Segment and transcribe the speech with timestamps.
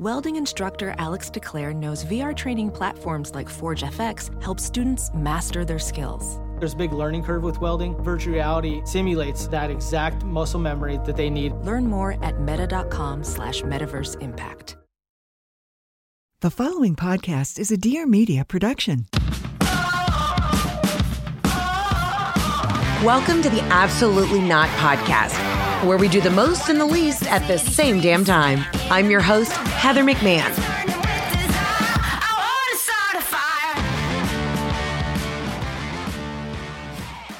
[0.00, 5.78] Welding instructor Alex DeClaire knows VR training platforms like Forge FX help students master their
[5.78, 6.40] skills.
[6.58, 8.02] There's a big learning curve with welding.
[8.02, 11.52] Virtual reality simulates that exact muscle memory that they need.
[11.52, 14.78] Learn more at meta.com slash metaverse impact.
[16.40, 19.04] The following podcast is a Dear Media production.
[23.04, 25.36] Welcome to the Absolutely Not podcast,
[25.84, 28.64] where we do the most and the least at the same damn time.
[28.90, 30.50] I'm your host, Heather McMahon.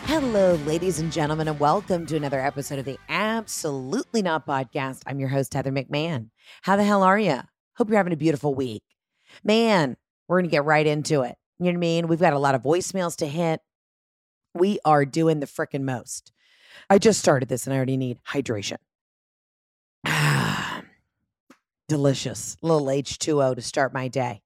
[0.06, 5.02] Hello, ladies and gentlemen, and welcome to another episode of the Absolutely Not podcast.
[5.06, 6.30] I'm your host, Heather McMahon.
[6.62, 7.40] How the hell are you?
[7.76, 8.82] Hope you're having a beautiful week.
[9.44, 9.96] Man,
[10.28, 11.36] we're going to get right into it.
[11.58, 12.08] You know what I mean?
[12.08, 13.60] We've got a lot of voicemails to hit.
[14.54, 16.32] We are doing the frickin' most.
[16.90, 18.78] I just started this and I already need hydration.
[21.88, 22.56] Delicious.
[22.62, 24.42] Little H2O to start my day.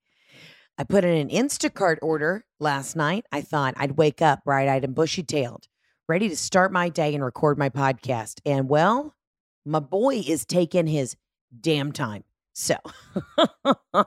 [0.76, 3.24] I put in an Instacart order last night.
[3.32, 5.68] I thought I'd wake up bright eyed and bushy tailed,
[6.06, 8.40] ready to start my day and record my podcast.
[8.44, 9.14] And well,
[9.64, 11.16] my boy is taking his
[11.58, 12.24] damn time.
[12.52, 12.76] So,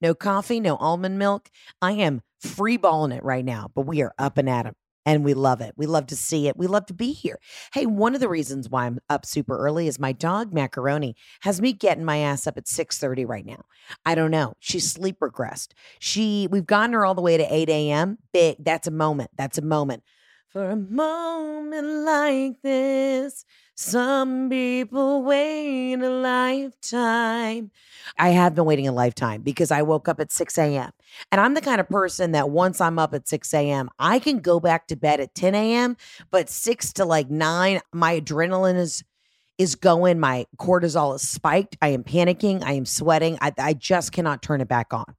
[0.00, 1.48] no coffee, no almond milk.
[1.80, 4.74] I am free balling it right now, but we are up and at 'em
[5.04, 5.74] and we love it.
[5.76, 6.56] We love to see it.
[6.56, 7.38] We love to be here.
[7.72, 11.60] Hey, one of the reasons why I'm up super early is my dog Macaroni has
[11.60, 13.64] me getting my ass up at 6:30 right now.
[14.04, 14.54] I don't know.
[14.60, 15.68] She's sleep regressed.
[15.98, 18.18] She we've gotten her all the way to 8 a.m.
[18.32, 18.56] Big.
[18.58, 19.30] That's a moment.
[19.36, 20.02] That's a moment.
[20.48, 27.70] For a moment like this, some people wait a lifetime.
[28.18, 30.90] I have been waiting a lifetime because I woke up at 6 a.m.
[31.30, 34.40] And I'm the kind of person that once I'm up at 6 a.m., I can
[34.40, 35.96] go back to bed at 10 a.m.,
[36.30, 39.02] but 6 to like 9, my adrenaline is
[39.58, 41.76] is going, my cortisol is spiked.
[41.80, 43.38] I am panicking, I am sweating.
[43.40, 45.14] I, I just cannot turn it back on.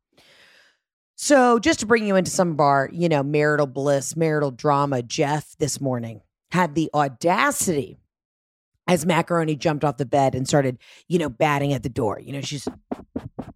[1.16, 5.02] So, just to bring you into some of our, you know, marital bliss, marital drama,
[5.04, 6.22] Jeff this morning
[6.52, 8.00] had the audacity
[8.88, 10.78] as Macaroni jumped off the bed and started,
[11.08, 12.20] you know, batting at the door.
[12.20, 12.68] You know, she's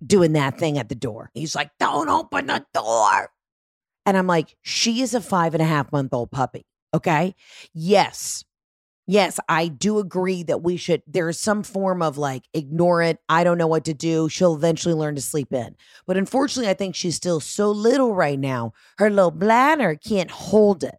[0.05, 1.31] doing that thing at the door.
[1.33, 3.29] He's like, don't open the door.
[4.05, 6.65] And I'm like, she is a five and a half month old puppy.
[6.93, 7.35] Okay.
[7.73, 8.45] Yes.
[9.09, 11.01] Yes, I do agree that we should.
[11.07, 13.19] There's some form of like, ignore it.
[13.29, 14.27] I don't know what to do.
[14.27, 15.77] She'll eventually learn to sleep in.
[16.05, 18.73] But unfortunately, I think she's still so little right now.
[18.97, 20.95] Her little bladder can't hold it.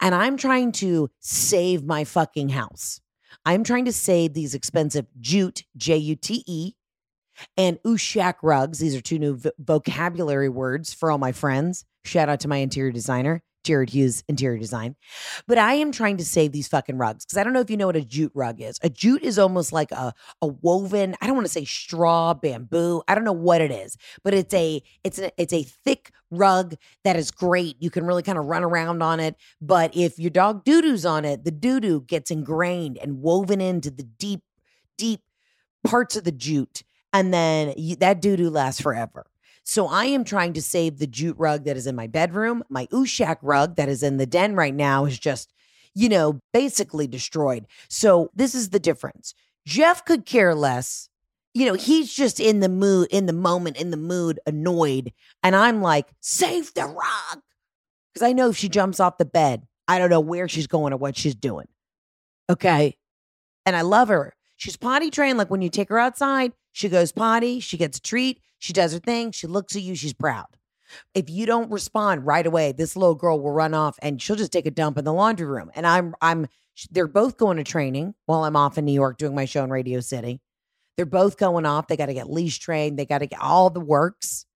[0.00, 3.00] And I'm trying to save my fucking house.
[3.48, 6.74] I'm trying to save these expensive jute, J U T E,
[7.56, 8.78] and Ushak rugs.
[8.78, 11.86] These are two new vocabulary words for all my friends.
[12.04, 14.96] Shout out to my interior designer, Jared Hughes Interior Design.
[15.46, 17.76] But I am trying to save these fucking rugs because I don't know if you
[17.76, 18.78] know what a jute rug is.
[18.82, 23.02] A jute is almost like a, a woven, I don't want to say straw, bamboo.
[23.08, 26.74] I don't know what it is, but it's a it's a it's a thick rug
[27.04, 27.76] that is great.
[27.80, 29.36] You can really kind of run around on it.
[29.60, 34.02] But if your dog doo-doo's on it, the doo-doo gets ingrained and woven into the
[34.02, 34.42] deep,
[34.96, 35.20] deep
[35.84, 36.82] parts of the jute.
[37.12, 39.26] And then you, that doo-doo lasts forever.
[39.68, 42.64] So I am trying to save the jute rug that is in my bedroom.
[42.70, 45.52] My Ushak rug that is in the den right now is just,
[45.94, 47.66] you know, basically destroyed.
[47.90, 49.34] So this is the difference.
[49.66, 51.10] Jeff could care less.
[51.52, 55.12] You know, he's just in the mood, in the moment, in the mood, annoyed.
[55.42, 57.42] And I'm like, save the rug.
[58.14, 60.94] Because I know if she jumps off the bed, I don't know where she's going
[60.94, 61.68] or what she's doing.
[62.48, 62.96] Okay.
[63.66, 64.34] And I love her.
[64.56, 65.36] She's potty trained.
[65.36, 68.92] Like when you take her outside, she goes potty, she gets a treat, she does
[68.92, 70.46] her thing, she looks at you, she's proud.
[71.14, 74.52] If you don't respond right away, this little girl will run off and she'll just
[74.52, 75.70] take a dump in the laundry room.
[75.74, 76.48] And I'm, I'm,
[76.90, 79.70] they're both going to training while I'm off in New York doing my show in
[79.70, 80.40] Radio City.
[80.96, 81.88] They're both going off.
[81.88, 82.98] They got to get leash trained.
[82.98, 84.46] They got to get all the works.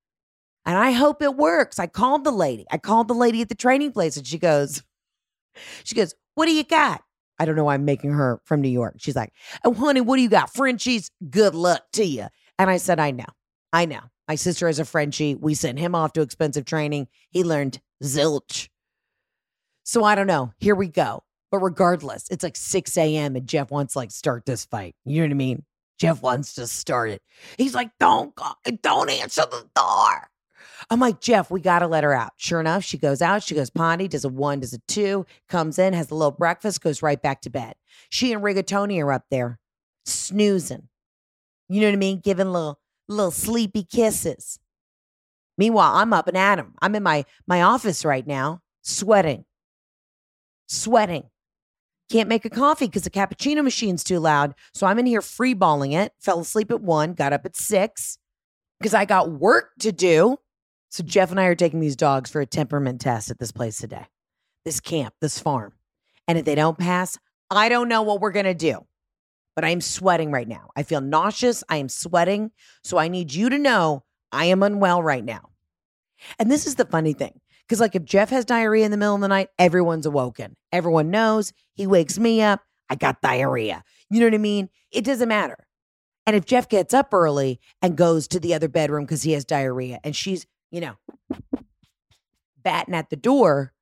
[0.65, 1.79] And I hope it works.
[1.79, 2.67] I called the lady.
[2.71, 4.83] I called the lady at the training place and she goes,
[5.85, 7.03] she goes, what do you got?
[7.39, 8.95] I don't know why I'm making her from New York.
[8.99, 9.33] She's like,
[9.65, 10.53] oh, honey, what do you got?
[10.55, 11.11] Frenchies?
[11.29, 12.27] Good luck to you.
[12.59, 13.25] And I said, I know.
[13.73, 14.01] I know.
[14.29, 15.35] My sister has a Frenchie.
[15.35, 17.09] We sent him off to expensive training.
[17.31, 18.69] He learned zilch.
[19.85, 20.53] So I don't know.
[20.59, 21.25] Here we go.
[21.51, 23.37] But regardless, it's like 6 a.m.
[23.37, 24.95] and Jeff wants to like start this fight.
[25.05, 25.65] You know what I mean?
[25.99, 27.23] Jeff wants to start it.
[27.59, 28.47] He's like, don't go,
[28.83, 30.29] don't answer the door.
[30.91, 32.33] I'm like, Jeff, we got to let her out.
[32.37, 33.43] Sure enough, she goes out.
[33.43, 36.81] She goes potty, does a one, does a two, comes in, has a little breakfast,
[36.81, 37.75] goes right back to bed.
[38.11, 39.59] She and Rigatoni are up there
[40.05, 40.89] snoozing.
[41.69, 42.21] You know what I mean?
[42.21, 42.81] Giving little
[43.13, 44.59] little sleepy kisses.
[45.59, 46.75] Meanwhile, I'm up and at 'em.
[46.81, 49.45] I'm in my my office right now, sweating,
[50.67, 51.31] sweating.
[52.11, 54.55] Can't make a coffee because the cappuccino machine's too loud.
[54.75, 56.13] So I'm in here freeballing it.
[56.21, 58.19] Fell asleep at one, got up at six
[58.79, 60.39] because I got work to do.
[60.91, 63.79] So Jeff and I are taking these dogs for a temperament test at this place
[63.79, 64.07] today,
[64.67, 65.73] this camp, this farm.
[66.29, 67.19] And if they don't pass,
[67.51, 68.87] I don't know what we're to do.
[69.55, 70.71] But I'm sweating right now.
[70.77, 71.63] I feel nauseous.
[71.69, 72.53] I am sweating.
[72.83, 75.51] So I need you to know I am unwell right now.
[76.39, 77.41] And this is the funny thing.
[77.67, 80.57] Because, like, if Jeff has diarrhea in the middle of the night, everyone's awoken.
[80.73, 81.53] Everyone knows.
[81.75, 82.61] He wakes me up.
[82.91, 83.83] I got diarrhea.
[84.11, 84.69] You know what I mean?
[84.91, 85.67] It doesn't matter.
[86.27, 89.45] And if Jeff gets up early and goes to the other bedroom because he has
[89.45, 90.95] diarrhea and she's, you know,
[92.63, 93.73] batting at the door,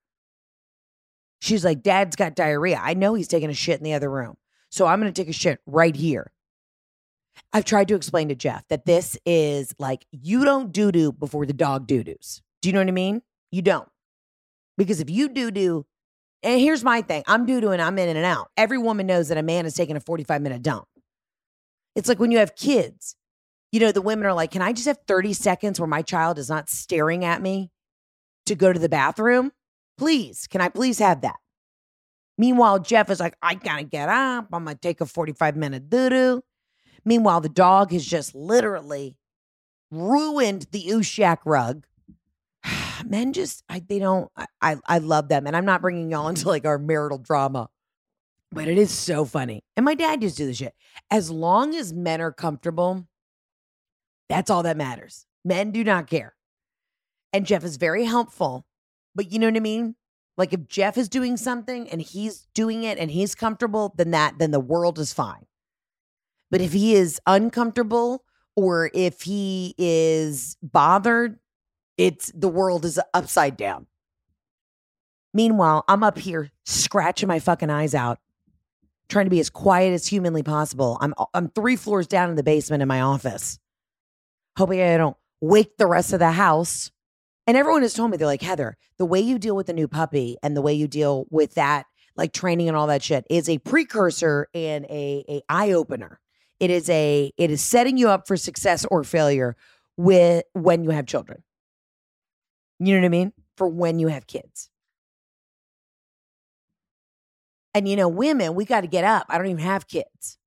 [1.40, 2.80] she's like, Dad's got diarrhea.
[2.82, 4.36] I know he's taking a shit in the other room.
[4.70, 6.32] So I'm going to take a shit right here.
[7.52, 11.46] I've tried to explain to Jeff that this is like you don't doo doo before
[11.46, 12.42] the dog doo doos.
[12.62, 13.22] Do you know what I mean?
[13.50, 13.88] You don't.
[14.76, 15.86] Because if you doo doo,
[16.42, 18.48] and here's my thing I'm doo doo and I'm in and out.
[18.56, 20.86] Every woman knows that a man is taking a 45 minute dump.
[21.96, 23.16] It's like when you have kids,
[23.72, 26.38] you know, the women are like, can I just have 30 seconds where my child
[26.38, 27.70] is not staring at me
[28.46, 29.52] to go to the bathroom?
[29.98, 31.36] Please, can I please have that?
[32.40, 34.46] Meanwhile, Jeff is like, I gotta get up.
[34.50, 36.42] I'm gonna take a 45 minute doo doo.
[37.04, 39.18] Meanwhile, the dog has just literally
[39.90, 41.84] ruined the Ushak rug.
[43.04, 44.32] Men just, I, they don't,
[44.62, 45.46] I, I, love them.
[45.46, 47.68] And I'm not bringing y'all into like our marital drama,
[48.50, 49.62] but it is so funny.
[49.76, 50.72] And my dad used to do this shit.
[51.10, 53.06] As long as men are comfortable,
[54.30, 55.26] that's all that matters.
[55.44, 56.34] Men do not care.
[57.34, 58.64] And Jeff is very helpful.
[59.14, 59.94] But you know what I mean?
[60.40, 64.38] Like if Jeff is doing something and he's doing it and he's comfortable, then that,
[64.38, 65.44] then the world is fine.
[66.50, 68.24] But if he is uncomfortable
[68.56, 71.38] or if he is bothered,
[71.98, 73.86] it's the world is upside down.
[75.34, 78.18] Meanwhile, I'm up here scratching my fucking eyes out,
[79.10, 80.96] trying to be as quiet as humanly possible.
[81.02, 83.58] I'm I'm three floors down in the basement in my office,
[84.56, 86.90] hoping I don't wake the rest of the house.
[87.50, 89.88] And everyone has told me they're like Heather, the way you deal with the new
[89.88, 93.48] puppy and the way you deal with that, like training and all that shit, is
[93.48, 96.20] a precursor and a a eye opener.
[96.60, 99.56] It is a it is setting you up for success or failure
[99.96, 101.42] with when you have children.
[102.78, 103.32] You know what I mean?
[103.56, 104.70] For when you have kids.
[107.74, 109.26] And you know, women, we got to get up.
[109.28, 110.38] I don't even have kids.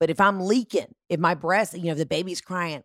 [0.00, 2.82] But if I'm leaking, if my breast, you know, if the baby's crying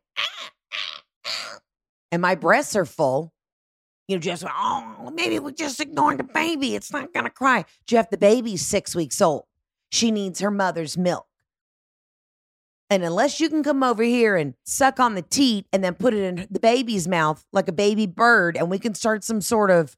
[2.12, 3.34] and my breasts are full,
[4.08, 6.76] you know, just, oh, maybe we're just ignoring the baby.
[6.76, 7.66] It's not going to cry.
[7.86, 9.44] Jeff, the baby's six weeks old.
[9.92, 11.28] She needs her mother's milk.
[12.90, 16.16] And unless you can come over here and suck on the teat and then put
[16.16, 19.70] it in the baby's mouth like a baby bird, and we can start some sort
[19.70, 19.96] of,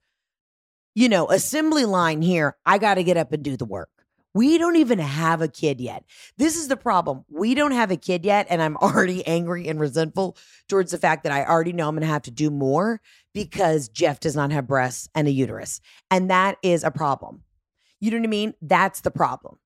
[0.94, 4.01] you know, assembly line here, I got to get up and do the work.
[4.34, 6.06] We don't even have a kid yet.
[6.38, 7.26] This is the problem.
[7.30, 8.48] We don't have a kid yet.
[8.50, 10.38] And I'm already angry and resentful
[10.70, 13.02] towards the fact that I already know I'm going to have to do more
[13.34, 15.82] because Jeff does not have breasts and a uterus.
[16.10, 17.44] And that is a problem.
[18.00, 18.54] You know what I mean?
[18.62, 19.58] That's the problem.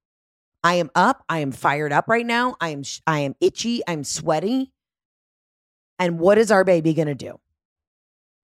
[0.64, 1.24] I am up.
[1.30, 2.56] I am fired up right now.
[2.60, 3.84] I am I am itchy.
[3.88, 4.74] I'm sweaty.
[6.00, 7.40] And what is our baby going to do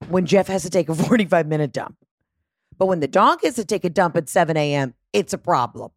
[0.08, 1.98] when Jeff has to take a 45 minute dump?
[2.78, 5.92] But when the dog has to take a dump at 7 a.m., it's a problem.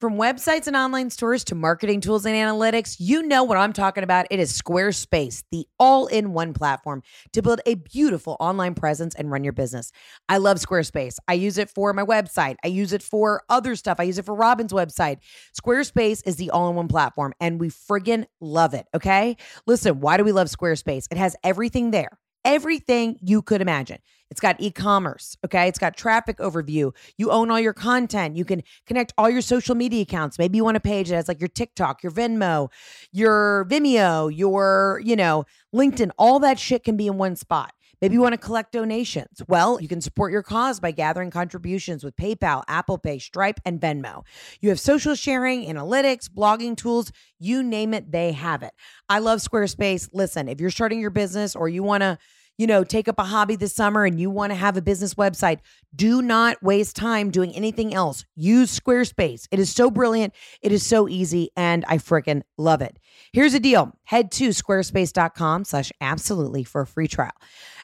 [0.00, 4.02] From websites and online stores to marketing tools and analytics, you know what I'm talking
[4.02, 4.26] about.
[4.30, 7.02] It is Squarespace, the all in one platform
[7.34, 9.92] to build a beautiful online presence and run your business.
[10.26, 11.18] I love Squarespace.
[11.28, 14.00] I use it for my website, I use it for other stuff.
[14.00, 15.18] I use it for Robin's website.
[15.60, 18.86] Squarespace is the all in one platform, and we friggin' love it.
[18.94, 19.36] Okay.
[19.66, 21.08] Listen, why do we love Squarespace?
[21.10, 23.98] It has everything there everything you could imagine.
[24.30, 25.66] It's got e commerce, okay?
[25.66, 26.94] It's got traffic overview.
[27.18, 28.36] You own all your content.
[28.36, 30.38] You can connect all your social media accounts.
[30.38, 32.70] Maybe you want a page that has like your TikTok, your Venmo,
[33.12, 35.44] your Vimeo, your, you know,
[35.74, 36.10] LinkedIn.
[36.16, 37.72] All that shit can be in one spot.
[38.00, 39.42] Maybe you want to collect donations.
[39.46, 43.78] Well, you can support your cause by gathering contributions with PayPal, Apple Pay, Stripe, and
[43.78, 44.24] Venmo.
[44.60, 48.72] You have social sharing, analytics, blogging tools, you name it, they have it.
[49.10, 50.08] I love Squarespace.
[50.14, 52.16] Listen, if you're starting your business or you want to
[52.60, 55.14] you know, take up a hobby this summer and you want to have a business
[55.14, 55.60] website,
[55.96, 58.26] do not waste time doing anything else.
[58.36, 59.48] Use Squarespace.
[59.50, 60.34] It is so brilliant.
[60.60, 62.98] It is so easy and I freaking love it.
[63.32, 63.92] Here's the deal.
[64.04, 67.32] Head to squarespace.com slash absolutely for a free trial.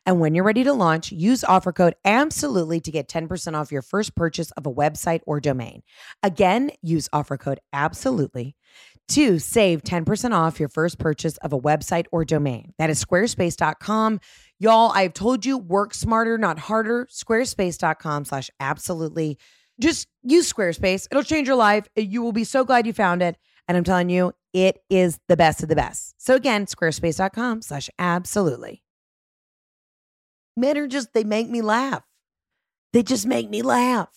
[0.04, 3.80] And when you're ready to launch, use offer code absolutely to get 10% off your
[3.80, 5.84] first purchase of a website or domain.
[6.22, 8.56] Again, use offer code absolutely
[9.08, 12.72] to save 10% off your first purchase of a website or domain.
[12.78, 14.20] That is squarespace.com.
[14.58, 17.06] Y'all, I've told you, work smarter, not harder.
[17.10, 19.38] Squarespace.com slash absolutely.
[19.78, 21.06] Just use Squarespace.
[21.10, 21.86] It'll change your life.
[21.94, 23.36] You will be so glad you found it.
[23.68, 26.14] And I'm telling you, it is the best of the best.
[26.16, 28.82] So again, squarespace.com slash absolutely.
[30.56, 32.04] Men are just, they make me laugh.
[32.94, 34.08] They just make me laugh.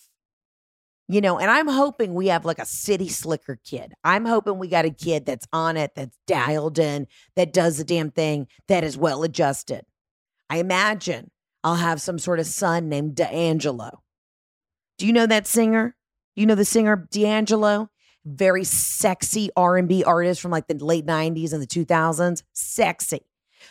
[1.08, 3.92] You know, and I'm hoping we have like a city slicker kid.
[4.04, 7.84] I'm hoping we got a kid that's on it, that's dialed in, that does the
[7.84, 9.82] damn thing, that is well adjusted.
[10.50, 11.30] I imagine
[11.62, 14.02] I'll have some sort of son named D'Angelo.
[14.98, 15.96] Do you know that singer?
[16.34, 17.88] You know the singer D'Angelo?
[18.24, 22.42] Very sexy R&B artist from like the late 90s and the 2000s.
[22.52, 23.20] Sexy.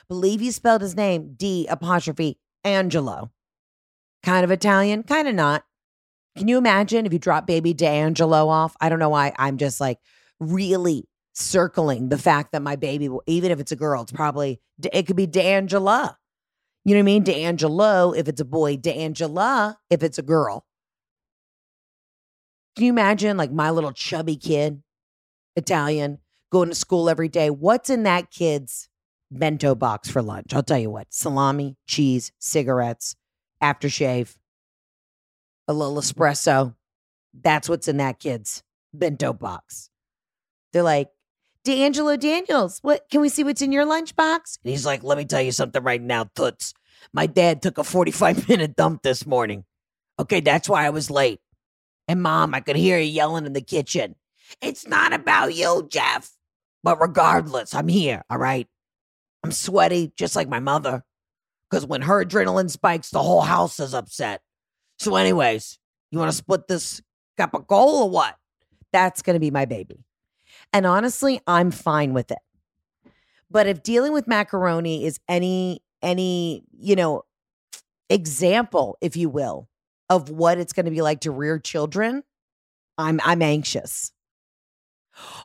[0.07, 3.31] Believe he spelled his name D apostrophe Angelo.
[4.23, 5.65] Kind of Italian, kind of not.
[6.37, 8.75] Can you imagine if you drop baby D'Angelo off?
[8.79, 9.99] I don't know why I'm just like
[10.39, 14.61] really circling the fact that my baby, will, even if it's a girl, it's probably,
[14.93, 16.17] it could be D'Angela.
[16.89, 17.23] You know what I mean?
[17.23, 20.65] D'Angelo if it's a boy, D'Angela if it's a girl.
[22.75, 24.81] Can you imagine like my little chubby kid,
[25.55, 26.17] Italian,
[26.51, 27.51] going to school every day?
[27.51, 28.89] What's in that kid's
[29.29, 30.51] bento box for lunch?
[30.51, 33.15] I'll tell you what salami, cheese, cigarettes,
[33.61, 34.35] aftershave,
[35.67, 36.73] a little espresso.
[37.39, 38.63] That's what's in that kid's
[38.95, 39.91] bento box.
[40.73, 41.09] They're like,
[41.65, 44.57] D'Angelo Daniels, what can we see what's in your lunchbox?
[44.63, 46.73] And he's like, Let me tell you something right now, Toots.
[47.13, 49.65] My dad took a 45 minute dump this morning.
[50.19, 51.39] Okay, that's why I was late.
[52.07, 54.15] And mom, I could hear you yelling in the kitchen.
[54.61, 56.31] It's not about you, Jeff.
[56.83, 58.67] But regardless, I'm here, all right?
[59.43, 61.03] I'm sweaty, just like my mother.
[61.69, 64.41] Because when her adrenaline spikes, the whole house is upset.
[64.97, 65.77] So, anyways,
[66.11, 67.01] you want to split this
[67.37, 68.35] cup of coal or what?
[68.91, 70.03] That's going to be my baby.
[70.73, 72.39] And honestly, I'm fine with it.
[73.51, 77.23] But if dealing with macaroni is any any, you know,
[78.09, 79.67] example, if you will,
[80.09, 82.23] of what it's going to be like to rear children,
[82.97, 84.11] I'm I'm anxious.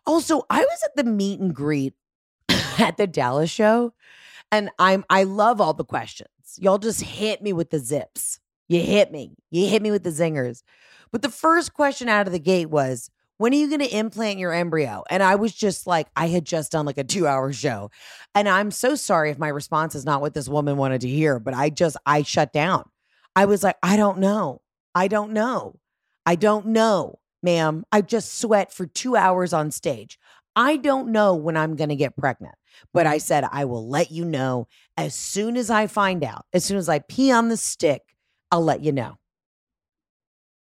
[0.06, 1.94] Also, I was at the meet and greet
[2.78, 3.92] at the Dallas show
[4.54, 6.28] and I'm I love all the questions.
[6.58, 8.38] Y'all just hit me with the zips.
[8.68, 9.36] You hit me.
[9.50, 10.62] You hit me with the zingers.
[11.10, 14.38] But the first question out of the gate was, when are you going to implant
[14.38, 15.04] your embryo?
[15.10, 17.90] And I was just like, I had just done like a two hour show.
[18.34, 21.38] And I'm so sorry if my response is not what this woman wanted to hear,
[21.38, 22.84] but I just, I shut down.
[23.34, 24.60] I was like, I don't know.
[24.94, 25.78] I don't know.
[26.24, 27.84] I don't know, ma'am.
[27.90, 30.18] I just sweat for two hours on stage.
[30.56, 32.54] I don't know when I'm going to get pregnant,
[32.92, 36.46] but I said, I will let you know as soon as I find out.
[36.52, 38.02] As soon as I pee on the stick,
[38.52, 39.18] I'll let you know.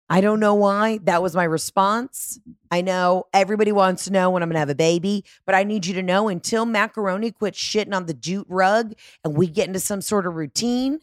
[0.09, 0.99] I don't know why.
[1.03, 2.39] That was my response.
[2.71, 5.65] I know everybody wants to know when I'm going to have a baby, but I
[5.65, 8.95] need you to know until macaroni quits shitting on the jute rug
[9.25, 11.01] and we get into some sort of routine,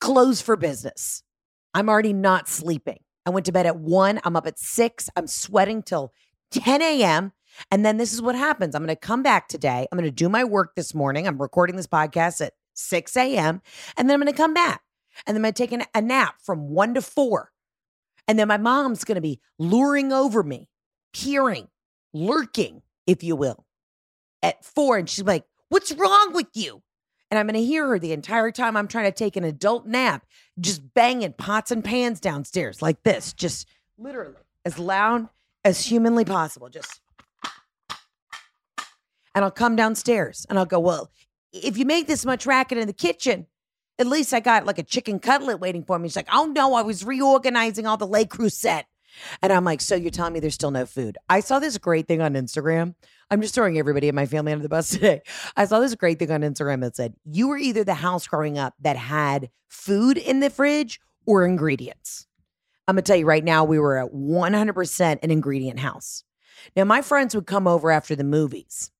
[0.00, 1.22] close for business.
[1.74, 3.00] I'm already not sleeping.
[3.26, 4.20] I went to bed at one.
[4.24, 5.10] I'm up at six.
[5.16, 6.12] I'm sweating till
[6.50, 7.32] 10 a.m.
[7.70, 8.74] And then this is what happens.
[8.74, 9.86] I'm going to come back today.
[9.90, 11.26] I'm going to do my work this morning.
[11.26, 13.60] I'm recording this podcast at 6 a.m.
[13.96, 14.82] And then I'm going to come back.
[15.26, 17.52] And then I'm going to take a nap from one to four.
[18.26, 20.68] And then my mom's going to be luring over me,
[21.12, 21.68] peering,
[22.12, 23.66] lurking, if you will,
[24.42, 24.96] at four.
[24.96, 26.82] And she's like, What's wrong with you?
[27.30, 29.86] And I'm going to hear her the entire time I'm trying to take an adult
[29.86, 30.24] nap,
[30.60, 33.66] just banging pots and pans downstairs like this, just
[33.98, 35.28] literally as loud
[35.64, 36.68] as humanly possible.
[36.68, 37.00] Just.
[39.34, 41.10] And I'll come downstairs and I'll go, Well,
[41.52, 43.46] if you make this much racket in the kitchen,
[43.98, 46.08] at least I got like a chicken cutlet waiting for me.
[46.08, 48.84] She's like, oh no, I was reorganizing all the Le Creuset.
[49.42, 51.18] And I'm like, so you're telling me there's still no food?
[51.28, 52.94] I saw this great thing on Instagram.
[53.30, 55.22] I'm just throwing everybody in my family under the bus today.
[55.56, 58.58] I saw this great thing on Instagram that said, you were either the house growing
[58.58, 62.26] up that had food in the fridge or ingredients.
[62.86, 66.24] I'm to tell you right now, we were at 100% an ingredient house.
[66.76, 68.90] Now, my friends would come over after the movies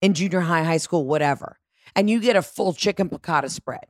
[0.00, 1.58] in junior high, high school, whatever,
[1.94, 3.84] and you get a full chicken piccata spread.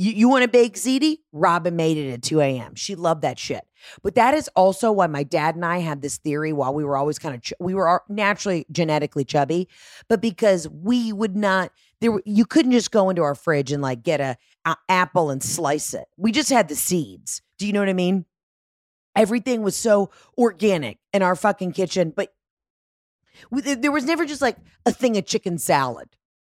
[0.00, 1.18] You, you want to bake ziti?
[1.30, 2.74] Robin made it at 2 a.m.
[2.74, 3.62] She loved that shit.
[4.02, 6.96] But that is also why my dad and I had this theory while we were
[6.96, 9.68] always kind of, ch- we were naturally genetically chubby,
[10.08, 13.82] but because we would not, there were- you couldn't just go into our fridge and
[13.82, 16.06] like get a, a apple and slice it.
[16.16, 17.42] We just had the seeds.
[17.58, 18.24] Do you know what I mean?
[19.14, 22.32] Everything was so organic in our fucking kitchen, but
[23.50, 26.08] we, there- there was never just like a thing of chicken salad.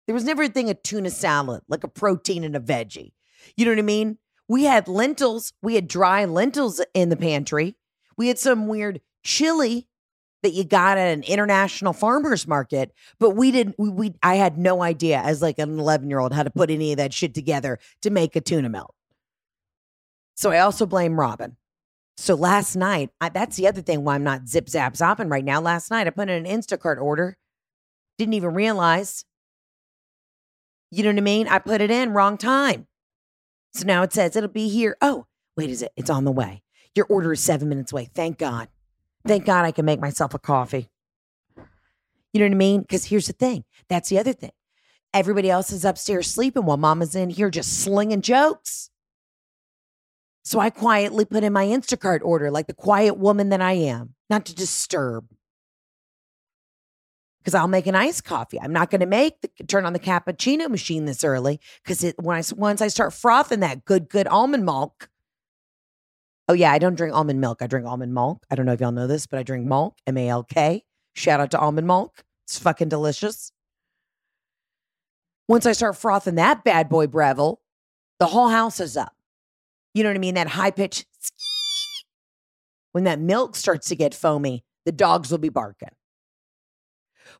[0.06, 3.12] There was never a thing of tuna salad, like a protein and a veggie.
[3.56, 4.18] You know what I mean?
[4.48, 5.52] We had lentils.
[5.62, 7.76] We had dry lentils in the pantry.
[8.16, 9.88] We had some weird chili
[10.42, 13.76] that you got at an international farmers market, but we didn't.
[13.78, 16.70] We, we I had no idea as like an eleven year old how to put
[16.70, 18.94] any of that shit together to make a tuna melt.
[20.36, 21.56] So I also blame Robin.
[22.16, 25.44] So last night, I, that's the other thing why I'm not zip zap zopping right
[25.44, 25.60] now.
[25.60, 27.36] Last night I put in an Instacart order,
[28.18, 29.24] didn't even realize.
[30.90, 31.48] You know what I mean?
[31.48, 32.86] I put it in wrong time.
[33.74, 34.96] So now it says it'll be here.
[35.00, 35.26] Oh,
[35.56, 35.92] wait, is it?
[35.96, 36.62] It's on the way.
[36.94, 38.08] Your order is seven minutes away.
[38.14, 38.68] Thank God.
[39.26, 40.90] Thank God I can make myself a coffee.
[41.56, 42.80] You know what I mean?
[42.82, 44.52] Because here's the thing that's the other thing.
[45.12, 48.90] Everybody else is upstairs sleeping while mama's in here just slinging jokes.
[50.44, 54.14] So I quietly put in my Instacart order like the quiet woman that I am,
[54.28, 55.26] not to disturb.
[57.44, 58.58] Because I'll make an iced coffee.
[58.58, 62.14] I'm not going to make the turn on the cappuccino machine this early because it
[62.18, 65.10] when I once I start frothing that good good almond milk.
[66.48, 67.60] Oh yeah, I don't drink almond milk.
[67.60, 68.44] I drink almond milk.
[68.50, 70.84] I don't know if y'all know this, but I drink milk, M A L K.
[71.14, 72.24] Shout out to almond milk.
[72.46, 73.52] It's fucking delicious.
[75.46, 77.58] Once I start frothing that bad boy Breville,
[78.20, 79.12] the whole house is up.
[79.92, 80.34] You know what I mean?
[80.34, 81.04] That high pitch.
[82.92, 85.90] When that milk starts to get foamy, the dogs will be barking.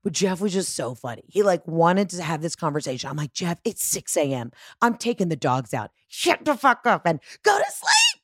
[0.04, 1.25] But Jeff was just so funny.
[1.28, 3.08] He like wanted to have this conversation.
[3.08, 4.52] I'm like, Jeff, it's 6 a.m.
[4.82, 5.90] I'm taking the dogs out.
[6.08, 8.23] Shut the fuck up and go to sleep.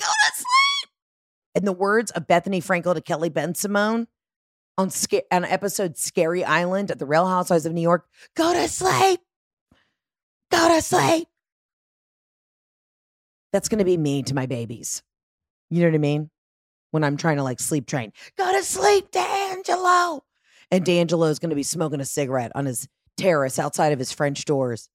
[0.00, 0.90] Go to sleep.
[1.54, 4.06] In the words of Bethenny Frankel to Kelly Bensimon
[4.78, 8.66] on, sca- on episode Scary Island at the Real Housewives of New York, go to
[8.66, 9.20] sleep.
[10.50, 11.28] Go to sleep.
[13.52, 15.02] That's going to be me to my babies.
[15.70, 16.30] You know what I mean?
[16.92, 20.24] When I'm trying to like sleep train, go to sleep, D'Angelo.
[20.70, 24.12] And D'Angelo is going to be smoking a cigarette on his terrace outside of his
[24.12, 24.88] French doors.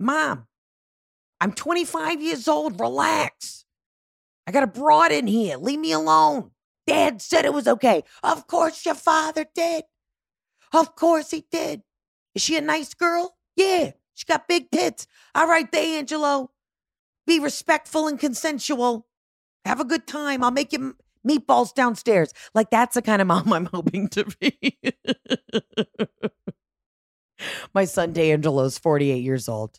[0.00, 0.46] Mom,
[1.40, 2.80] I'm 25 years old.
[2.80, 3.64] Relax.
[4.46, 5.56] I got a broad in here.
[5.56, 6.52] Leave me alone.
[6.86, 8.02] Dad said it was okay.
[8.22, 9.84] Of course, your father did.
[10.72, 11.82] Of course, he did.
[12.34, 13.36] Is she a nice girl?
[13.56, 13.92] Yeah.
[14.14, 15.06] She got big tits.
[15.34, 16.50] All right, D'Angelo.
[17.26, 19.06] Be respectful and consensual.
[19.64, 20.42] Have a good time.
[20.42, 20.96] I'll make you
[21.28, 22.32] meatballs downstairs.
[22.54, 24.78] Like that's the kind of mom I'm hoping to be.
[27.72, 29.78] My son D'Angelo's 48 years old,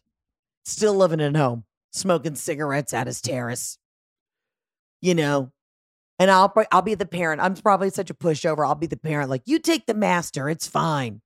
[0.63, 3.77] still living at home, smoking cigarettes at his terrace.
[5.01, 5.51] You know,
[6.19, 7.41] and I'll I'll be the parent.
[7.41, 8.67] I'm probably such a pushover.
[8.67, 9.29] I'll be the parent.
[9.29, 11.21] Like you take the master, it's fine.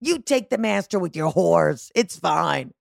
[0.00, 2.72] You take the master with your whores, it's fine.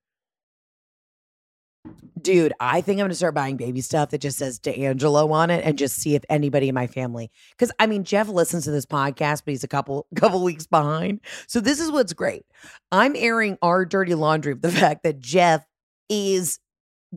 [2.22, 5.64] Dude, I think I'm gonna start buying baby stuff that just says D'Angelo on it
[5.64, 7.32] and just see if anybody in my family.
[7.52, 11.22] Because I mean, Jeff listens to this podcast, but he's a couple couple weeks behind.
[11.48, 12.46] So this is what's great.
[12.92, 15.66] I'm airing our dirty laundry of the fact that Jeff
[16.10, 16.60] is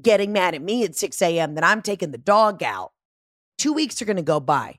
[0.00, 1.54] getting mad at me at 6 a.m.
[1.54, 2.92] that I'm taking the dog out.
[3.59, 4.78] Two weeks are gonna go by.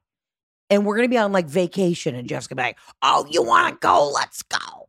[0.69, 3.75] And we're gonna be on like vacation, and Jeff's gonna be like, Oh, you wanna
[3.81, 4.09] go?
[4.13, 4.87] Let's go.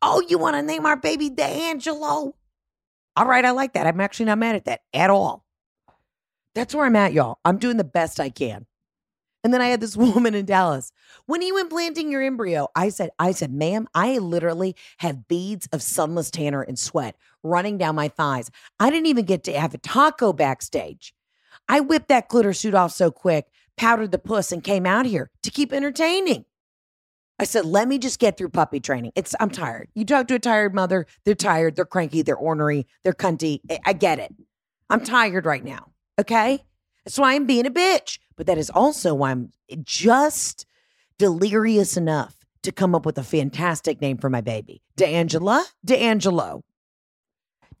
[0.00, 2.36] Oh, you wanna name our baby D'Angelo?
[3.16, 3.86] All right, I like that.
[3.86, 5.44] I'm actually not mad at that at all.
[6.54, 7.38] That's where I'm at, y'all.
[7.44, 8.66] I'm doing the best I can.
[9.44, 10.92] And then I had this woman in Dallas.
[11.26, 12.68] When are you implanting your embryo?
[12.74, 17.76] I said, I said, ma'am, I literally have beads of sunless tanner and sweat running
[17.78, 18.50] down my thighs.
[18.78, 21.12] I didn't even get to have a taco backstage.
[21.68, 23.46] I whipped that glitter suit off so quick,
[23.76, 26.44] powdered the puss, and came out here to keep entertaining.
[27.42, 29.10] I said, let me just get through puppy training.
[29.16, 29.88] It's I'm tired.
[29.94, 33.58] You talk to a tired mother, they're tired, they're cranky, they're ornery, they're cunty.
[33.84, 34.32] I, get it.
[34.88, 35.88] I'm tired right now.
[36.20, 36.64] Okay?
[37.04, 38.20] That's why I'm being a bitch.
[38.36, 39.50] But that is also why I'm
[39.82, 40.66] just
[41.18, 44.80] delirious enough to come up with a fantastic name for my baby.
[44.96, 46.62] D'Angela, D'Angelo.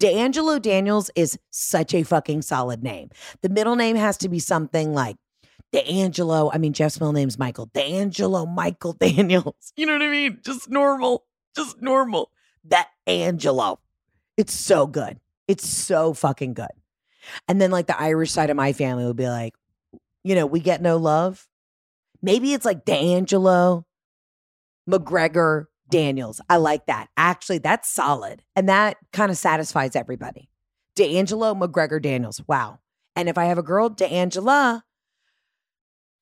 [0.00, 3.10] D'Angelo Daniels is such a fucking solid name.
[3.42, 5.14] The middle name has to be something like
[5.72, 6.50] D'Angelo.
[6.52, 7.66] I mean, Jeff's middle name's Michael.
[7.66, 9.72] D'Angelo Michael Daniels.
[9.76, 10.38] You know what I mean?
[10.44, 11.24] Just normal.
[11.56, 12.30] Just normal.
[12.64, 13.80] That Angelo.
[14.36, 15.18] It's so good.
[15.48, 16.70] It's so fucking good.
[17.48, 19.54] And then, like, the Irish side of my family would be like,
[20.24, 21.48] you know, we get no love.
[22.20, 23.84] Maybe it's like D'Angelo,
[24.88, 26.40] McGregor, Daniels.
[26.48, 27.08] I like that.
[27.16, 28.42] Actually, that's solid.
[28.56, 30.48] And that kind of satisfies everybody.
[30.94, 32.40] D'Angelo, McGregor, Daniels.
[32.46, 32.78] Wow.
[33.14, 34.84] And if I have a girl, D'Angela,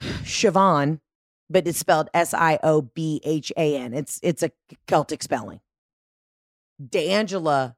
[0.00, 1.00] Siobhan,
[1.48, 3.94] but it's spelled S I O B H A N.
[3.94, 4.50] It's it's a
[4.86, 5.60] Celtic spelling.
[6.82, 7.76] D'Angela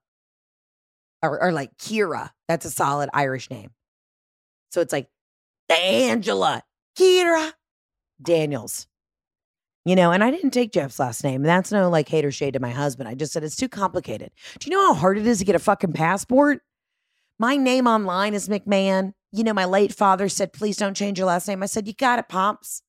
[1.22, 2.30] or, or like Kira.
[2.48, 3.70] That's a solid Irish name.
[4.70, 5.08] So it's like
[5.68, 6.62] D'Angela,
[6.98, 7.52] Kira,
[8.20, 8.87] Daniels.
[9.85, 11.42] You know, and I didn't take Jeff's last name.
[11.42, 13.08] That's no like hater shade to my husband.
[13.08, 14.30] I just said it's too complicated.
[14.61, 16.62] Do you know how hard it is to get a fucking passport?
[17.42, 19.14] My name online is McMahon.
[19.33, 21.61] You know, my late father said, please don't change your last name.
[21.61, 22.83] I said, you got it, Pops.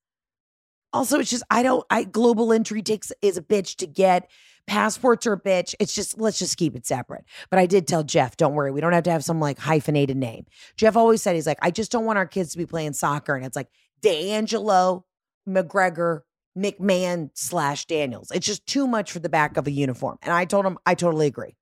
[0.94, 4.30] Also, it's just, I don't, I, global entry takes, is a bitch to get.
[4.68, 5.74] Passports are a bitch.
[5.80, 7.26] It's just, let's just keep it separate.
[7.50, 8.70] But I did tell Jeff, don't worry.
[8.70, 10.46] We don't have to have some like hyphenated name.
[10.78, 13.34] Jeff always said, he's like, I just don't want our kids to be playing soccer.
[13.34, 13.70] And it's like
[14.04, 15.04] D'Angelo
[15.50, 16.20] McGregor
[16.56, 18.30] McMahon slash Daniels.
[18.30, 20.20] It's just too much for the back of a uniform.
[20.22, 21.56] And I told him, I totally agree.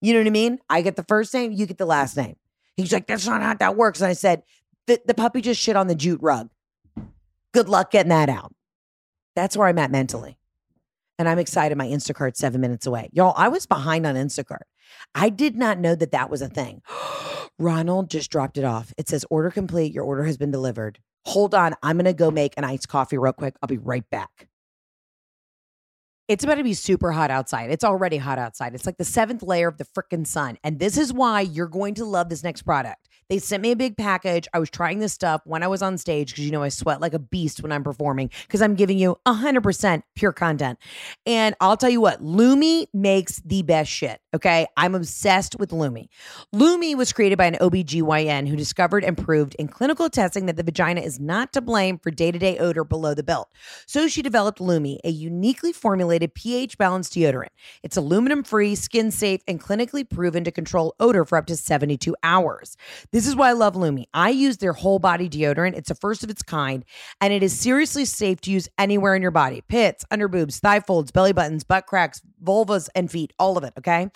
[0.00, 0.58] You know what I mean?
[0.68, 2.36] I get the first name, you get the last name.
[2.76, 4.00] He's like, that's not how that works.
[4.00, 4.42] And I said,
[4.86, 6.50] the, the puppy just shit on the jute rug.
[7.52, 8.54] Good luck getting that out.
[9.34, 10.38] That's where I'm at mentally.
[11.18, 11.76] And I'm excited.
[11.76, 13.10] My Instacart's seven minutes away.
[13.12, 14.62] Y'all, I was behind on Instacart.
[15.14, 16.82] I did not know that that was a thing.
[17.58, 18.94] Ronald just dropped it off.
[18.96, 19.92] It says, order complete.
[19.92, 21.00] Your order has been delivered.
[21.24, 21.74] Hold on.
[21.82, 23.56] I'm going to go make an iced coffee real quick.
[23.60, 24.48] I'll be right back.
[26.28, 27.70] It's about to be super hot outside.
[27.70, 28.74] It's already hot outside.
[28.74, 30.58] It's like the seventh layer of the freaking sun.
[30.62, 33.07] And this is why you're going to love this next product.
[33.28, 34.48] They sent me a big package.
[34.54, 37.00] I was trying this stuff when I was on stage because you know I sweat
[37.00, 40.78] like a beast when I'm performing because I'm giving you 100% pure content.
[41.26, 44.20] And I'll tell you what, Lume makes the best shit.
[44.34, 44.66] Okay.
[44.78, 46.08] I'm obsessed with Lume.
[46.52, 50.62] Lume was created by an OBGYN who discovered and proved in clinical testing that the
[50.62, 53.50] vagina is not to blame for day to day odor below the belt.
[53.86, 57.48] So she developed Lume, a uniquely formulated pH balanced deodorant.
[57.82, 62.16] It's aluminum free, skin safe, and clinically proven to control odor for up to 72
[62.22, 62.76] hours.
[63.18, 64.04] This is why I love Lume.
[64.14, 65.76] I use their whole body deodorant.
[65.76, 66.84] It's a first of its kind,
[67.20, 70.78] and it is seriously safe to use anywhere in your body pits, under boobs, thigh
[70.78, 73.72] folds, belly buttons, butt cracks, vulvas, and feet, all of it.
[73.76, 74.08] Okay.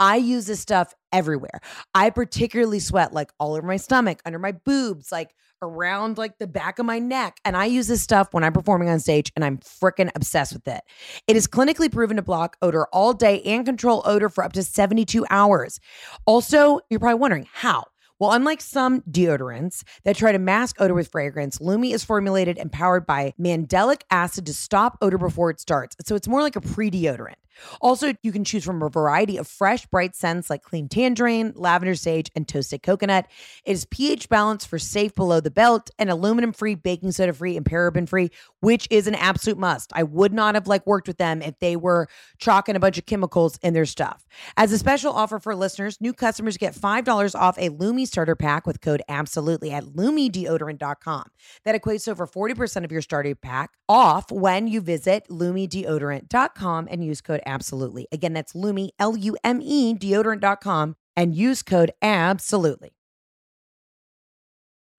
[0.00, 1.60] I use this stuff everywhere.
[1.94, 6.46] I particularly sweat like all over my stomach, under my boobs, like around like the
[6.46, 7.38] back of my neck.
[7.44, 10.66] And I use this stuff when I'm performing on stage and I'm freaking obsessed with
[10.66, 10.80] it.
[11.26, 14.62] It is clinically proven to block odor all day and control odor for up to
[14.62, 15.78] 72 hours.
[16.24, 17.84] Also, you're probably wondering how.
[18.18, 22.72] Well, unlike some deodorants that try to mask odor with fragrance, Lume is formulated and
[22.72, 25.96] powered by mandelic acid to stop odor before it starts.
[26.04, 27.34] So it's more like a pre deodorant.
[27.80, 31.94] Also, you can choose from a variety of fresh, bright scents like clean tangerine, lavender
[31.94, 33.26] sage, and toasted coconut.
[33.64, 37.56] It is pH balanced for safe below the belt and aluminum free, baking soda free,
[37.56, 39.92] and paraben free, which is an absolute must.
[39.94, 43.06] I would not have like worked with them if they were chalking a bunch of
[43.06, 44.26] chemicals in their stuff.
[44.56, 48.66] As a special offer for listeners, new customers get $5 off a Lume starter pack
[48.66, 51.24] with code absolutely at lumedeodorant.com.
[51.64, 57.04] That equates to over 40% of your starter pack off when you visit lumedeodorant.com and
[57.04, 58.08] use code absolutely.
[58.12, 62.92] Again, that's Lume, L U M E, deodorant.com, and use code absolutely.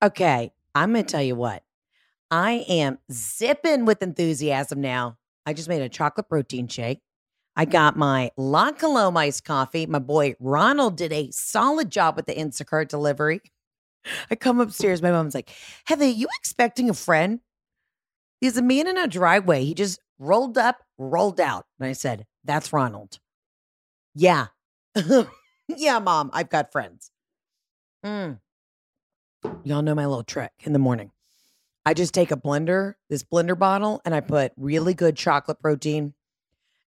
[0.04, 1.64] Okay, I'm going to tell you what.
[2.30, 5.18] I am zipping with enthusiasm now.
[5.46, 7.00] I just made a chocolate protein shake.
[7.56, 9.88] I got my La Colombe iced coffee.
[9.88, 13.42] My boy Ronald did a solid job with the Instacart delivery.
[14.30, 15.02] I come upstairs.
[15.02, 15.50] My mom's like,
[15.86, 17.40] Heather, you expecting a friend?
[18.42, 19.64] He's a man in a driveway.
[19.64, 21.66] He just rolled up, rolled out.
[21.80, 23.20] And I said, That's Ronald.
[24.16, 24.48] Yeah.
[25.68, 27.12] yeah, mom, I've got friends.
[28.06, 28.40] Mm.
[29.64, 31.12] Y'all know my little trick in the morning.
[31.86, 36.14] I just take a blender, this blender bottle, and I put really good chocolate protein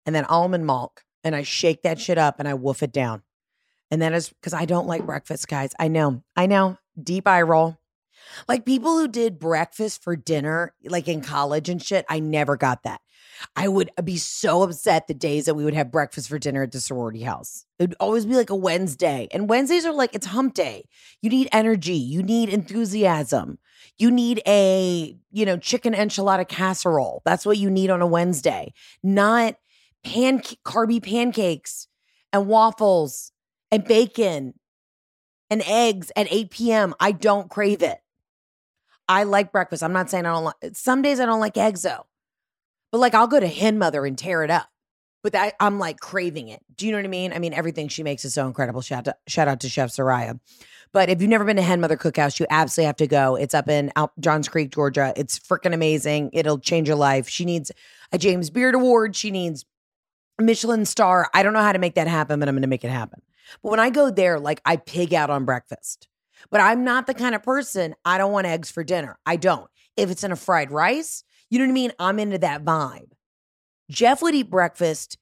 [0.04, 3.22] and then almond milk, and I shake that shit up and I woof it down.
[3.90, 5.72] And that is because I don't like breakfast, guys.
[5.78, 6.78] I know, I know.
[7.00, 7.78] Deep eye roll.
[8.48, 12.82] Like people who did breakfast for dinner, like in college and shit, I never got
[12.84, 13.00] that.
[13.56, 16.72] I would be so upset the days that we would have breakfast for dinner at
[16.72, 17.66] the sorority house.
[17.78, 19.28] It would always be like a Wednesday.
[19.32, 20.86] And Wednesdays are like, it's hump day.
[21.22, 23.58] You need energy, you need enthusiasm.
[23.98, 27.22] You need a, you know, chicken enchilada casserole.
[27.24, 28.72] That's what you need on a Wednesday,
[29.02, 29.56] not
[30.02, 31.88] pan carby pancakes
[32.32, 33.32] and waffles
[33.70, 34.54] and bacon
[35.50, 36.94] and eggs at 8 p.m.
[37.00, 37.98] I don't crave it.
[39.08, 39.82] I like breakfast.
[39.82, 42.06] I'm not saying I don't like some days I don't like eggs though.
[42.92, 44.68] But like I'll go to Hen Mother and tear it up.
[45.22, 46.62] But that, I'm like craving it.
[46.76, 47.32] Do you know what I mean?
[47.34, 48.80] I mean, everything she makes is so incredible.
[48.80, 50.40] Shout out, shout out to Chef Soraya.
[50.92, 53.36] But if you've never been to Hen Mother Cookhouse, you absolutely have to go.
[53.36, 55.12] It's up in Johns Creek, Georgia.
[55.16, 56.30] It's freaking amazing.
[56.32, 57.28] It'll change your life.
[57.28, 57.70] She needs
[58.12, 59.14] a James Beard Award.
[59.14, 59.66] She needs
[60.40, 61.28] Michelin star.
[61.34, 63.20] I don't know how to make that happen, but I'm going to make it happen.
[63.62, 66.08] But when I go there, like I pig out on breakfast.
[66.50, 69.18] But I'm not the kind of person, I don't want eggs for dinner.
[69.26, 69.68] I don't.
[69.96, 71.92] If it's in a fried rice, you know what I mean?
[71.98, 73.10] I'm into that vibe.
[73.90, 75.18] Jeff would eat breakfast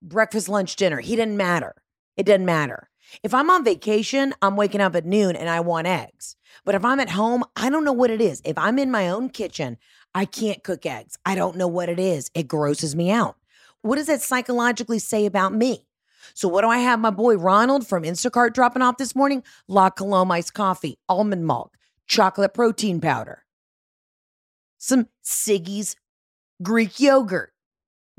[0.00, 1.00] breakfast, lunch, dinner.
[1.00, 1.74] He didn't matter.
[2.16, 2.88] It doesn't matter.
[3.22, 6.36] If I'm on vacation, I'm waking up at noon and I want eggs.
[6.64, 8.42] But if I'm at home, I don't know what it is.
[8.44, 9.78] If I'm in my own kitchen,
[10.14, 11.18] I can't cook eggs.
[11.24, 12.30] I don't know what it is.
[12.34, 13.36] It grosses me out.
[13.82, 15.86] What does that psychologically say about me?
[16.34, 19.42] So, what do I have my boy Ronald from Instacart dropping off this morning?
[19.66, 23.44] La Colombe iced coffee, almond milk, chocolate protein powder,
[24.78, 25.96] some Siggi's
[26.62, 27.52] Greek yogurt.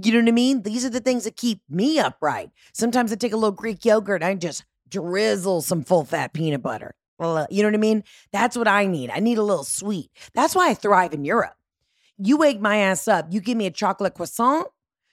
[0.01, 0.61] You know what I mean?
[0.61, 2.51] These are the things that keep me upright.
[2.73, 6.61] Sometimes I take a little Greek yogurt and I just drizzle some full fat peanut
[6.61, 6.95] butter.
[7.17, 8.03] Well, uh, you know what I mean?
[8.31, 9.09] That's what I need.
[9.09, 10.09] I need a little sweet.
[10.33, 11.55] That's why I thrive in Europe.
[12.17, 14.67] You wake my ass up, you give me a chocolate croissant,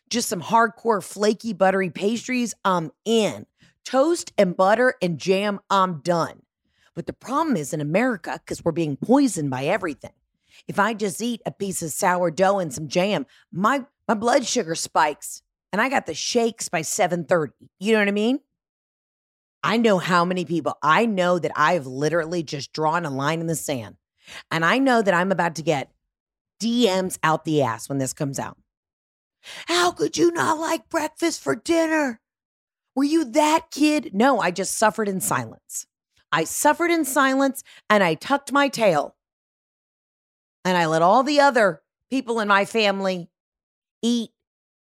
[0.09, 3.47] just some hardcore flaky buttery pastries, I'm in.
[3.85, 6.43] Toast and butter and jam, I'm done.
[6.95, 10.13] But the problem is in America, because we're being poisoned by everything.
[10.69, 14.75] If I just eat a piece of sourdough and some jam, my my blood sugar
[14.75, 15.43] spikes
[15.73, 17.53] and I got the shakes by 7:30.
[17.81, 18.41] You know what I mean?
[19.63, 20.79] I know how many people.
[20.83, 23.97] I know that I've literally just drawn a line in the sand.
[24.51, 25.91] And I know that I'm about to get
[26.61, 28.59] DMs out the ass when this comes out.
[29.67, 32.21] How could you not like breakfast for dinner?
[32.95, 34.15] Were you that kid?
[34.15, 35.87] No, I just suffered in silence.
[36.33, 39.16] I suffered in silence and I tucked my tail.
[40.67, 43.31] And I let all the other people in my family
[44.03, 44.31] eat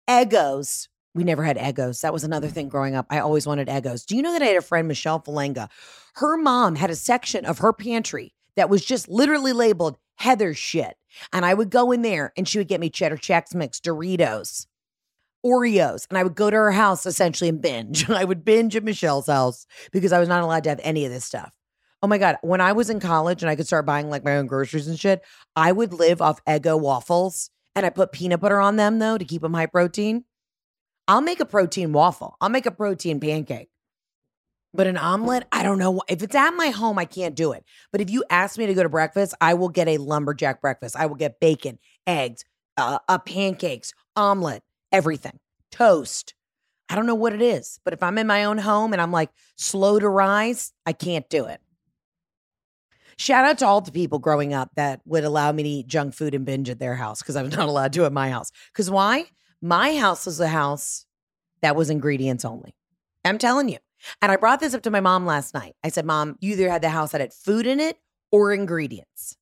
[0.08, 0.86] Eggos.
[1.16, 2.00] We never had Eggos.
[2.02, 3.06] That was another thing growing up.
[3.10, 4.06] I always wanted Eggos.
[4.06, 5.68] Do you know that I had a friend, Michelle Falanga?
[6.14, 10.96] Her mom had a section of her pantry that was just literally labeled Heather shit.
[11.32, 14.68] And I would go in there and she would get me cheddar Chex Mix, Doritos,
[15.44, 16.06] Oreos.
[16.08, 18.08] And I would go to her house essentially and binge.
[18.10, 21.10] I would binge at Michelle's house because I was not allowed to have any of
[21.10, 21.52] this stuff.
[22.04, 22.36] Oh my God.
[22.42, 25.00] When I was in college and I could start buying like my own groceries and
[25.00, 25.22] shit,
[25.56, 29.24] I would live off Eggo waffles and I put peanut butter on them though to
[29.24, 30.24] keep them high protein.
[31.08, 32.36] I'll make a protein waffle.
[32.42, 33.70] I'll make a protein pancake.
[34.74, 36.02] But an omelet, I don't know.
[36.06, 37.64] If it's at my home, I can't do it.
[37.90, 40.96] But if you ask me to go to breakfast, I will get a lumberjack breakfast.
[40.96, 42.44] I will get bacon, eggs,
[42.76, 44.62] uh, uh, pancakes, omelet,
[44.92, 45.38] everything,
[45.72, 46.34] toast.
[46.90, 47.80] I don't know what it is.
[47.82, 51.26] But if I'm in my own home and I'm like slow to rise, I can't
[51.30, 51.62] do it.
[53.16, 56.14] Shout out to all the people growing up that would allow me to eat junk
[56.14, 58.50] food and binge at their house because I was not allowed to at my house.
[58.72, 59.26] Because why?
[59.60, 61.06] My house was a house
[61.62, 62.74] that was ingredients only.
[63.24, 63.78] I'm telling you.
[64.20, 65.74] And I brought this up to my mom last night.
[65.82, 67.96] I said, Mom, you either had the house that had food in it
[68.30, 69.36] or ingredients.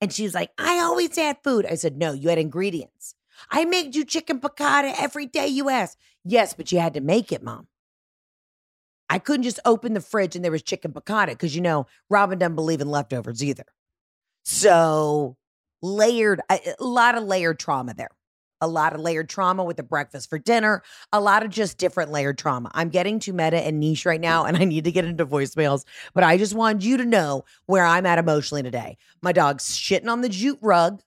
[0.00, 1.66] And she was like, I always had food.
[1.66, 3.14] I said, No, you had ingredients.
[3.50, 5.98] I made you chicken piccata every day you asked.
[6.24, 7.66] Yes, but you had to make it, Mom.
[9.10, 12.38] I couldn't just open the fridge and there was chicken piccata because, you know, Robin
[12.38, 13.66] doesn't believe in leftovers either.
[14.44, 15.36] So,
[15.82, 18.10] layered, a, a lot of layered trauma there
[18.60, 22.10] a lot of layered trauma with the breakfast for dinner, a lot of just different
[22.10, 22.70] layered trauma.
[22.74, 25.84] I'm getting too meta and niche right now, and I need to get into voicemails,
[26.14, 28.96] but I just wanted you to know where I'm at emotionally today.
[29.22, 31.02] My dog's shitting on the jute rug.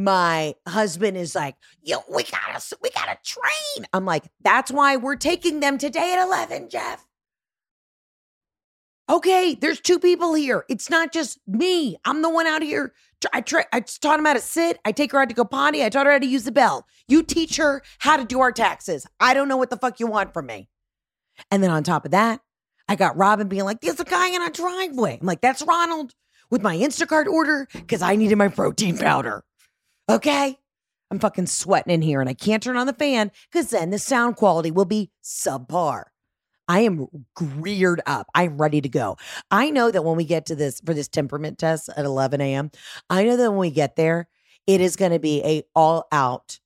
[0.00, 3.86] My husband is like, yo, we gotta, we gotta train.
[3.92, 7.04] I'm like, that's why we're taking them today at 11, Jeff.
[9.10, 10.64] Okay, there's two people here.
[10.70, 11.98] It's not just me.
[12.04, 12.94] I'm the one out here
[13.32, 14.78] I, tra- I taught him how to sit.
[14.84, 15.84] I take her out to go potty.
[15.84, 16.86] I taught her how to use the bell.
[17.08, 19.06] You teach her how to do our taxes.
[19.18, 20.68] I don't know what the fuck you want from me.
[21.50, 22.40] And then on top of that,
[22.88, 25.18] I got Robin being like, there's a guy in our driveway.
[25.20, 26.14] I'm like, that's Ronald
[26.50, 29.44] with my Instacart order because I needed my protein powder.
[30.10, 30.58] Okay.
[31.10, 33.98] I'm fucking sweating in here and I can't turn on the fan because then the
[33.98, 36.04] sound quality will be subpar.
[36.68, 37.08] I am
[37.64, 38.28] geared up.
[38.32, 39.16] I'm ready to go.
[39.50, 42.70] I know that when we get to this for this temperament test at 11 a.m.,
[43.08, 44.28] I know that when we get there,
[44.68, 46.60] it is going to be a all out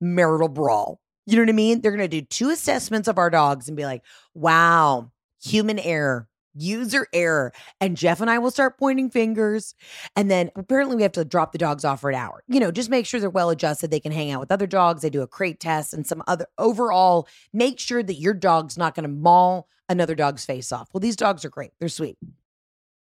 [0.00, 1.00] marital brawl.
[1.26, 1.82] You know what I mean?
[1.82, 5.10] They're going to do two assessments of our dogs and be like, wow,
[5.42, 7.52] human error user error.
[7.80, 9.74] And Jeff and I will start pointing fingers.
[10.14, 12.42] And then apparently we have to drop the dogs off for an hour.
[12.48, 13.90] You know, just make sure they're well adjusted.
[13.90, 15.02] They can hang out with other dogs.
[15.02, 18.94] They do a crate test and some other overall, make sure that your dog's not
[18.94, 20.88] going to maul another dog's face off.
[20.92, 21.70] Well, these dogs are great.
[21.78, 22.18] They're sweet.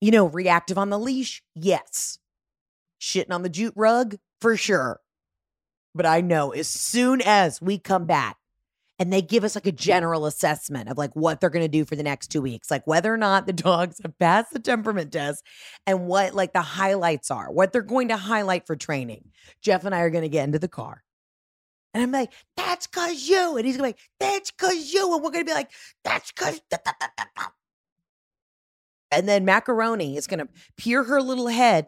[0.01, 1.41] You know, reactive on the leash?
[1.55, 2.19] Yes.
[2.99, 4.17] Shitting on the jute rug?
[4.41, 4.99] For sure.
[5.95, 8.37] But I know as soon as we come back,
[8.99, 11.85] and they give us like a general assessment of like what they're going to do
[11.85, 15.11] for the next two weeks, like whether or not the dogs have passed the temperament
[15.11, 15.43] test
[15.87, 19.29] and what like the highlights are, what they're going to highlight for training.
[19.61, 21.03] Jeff and I are going to get into the car.
[21.93, 23.57] And I'm like, that's cause you.
[23.57, 25.13] And he's gonna be like, that's cause you.
[25.13, 25.71] And we're gonna be like,
[26.03, 26.59] that's cause.
[29.11, 31.87] And then Macaroni is gonna peer her little head,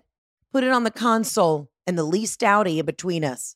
[0.54, 3.56] put it on the console, and the least outie in between us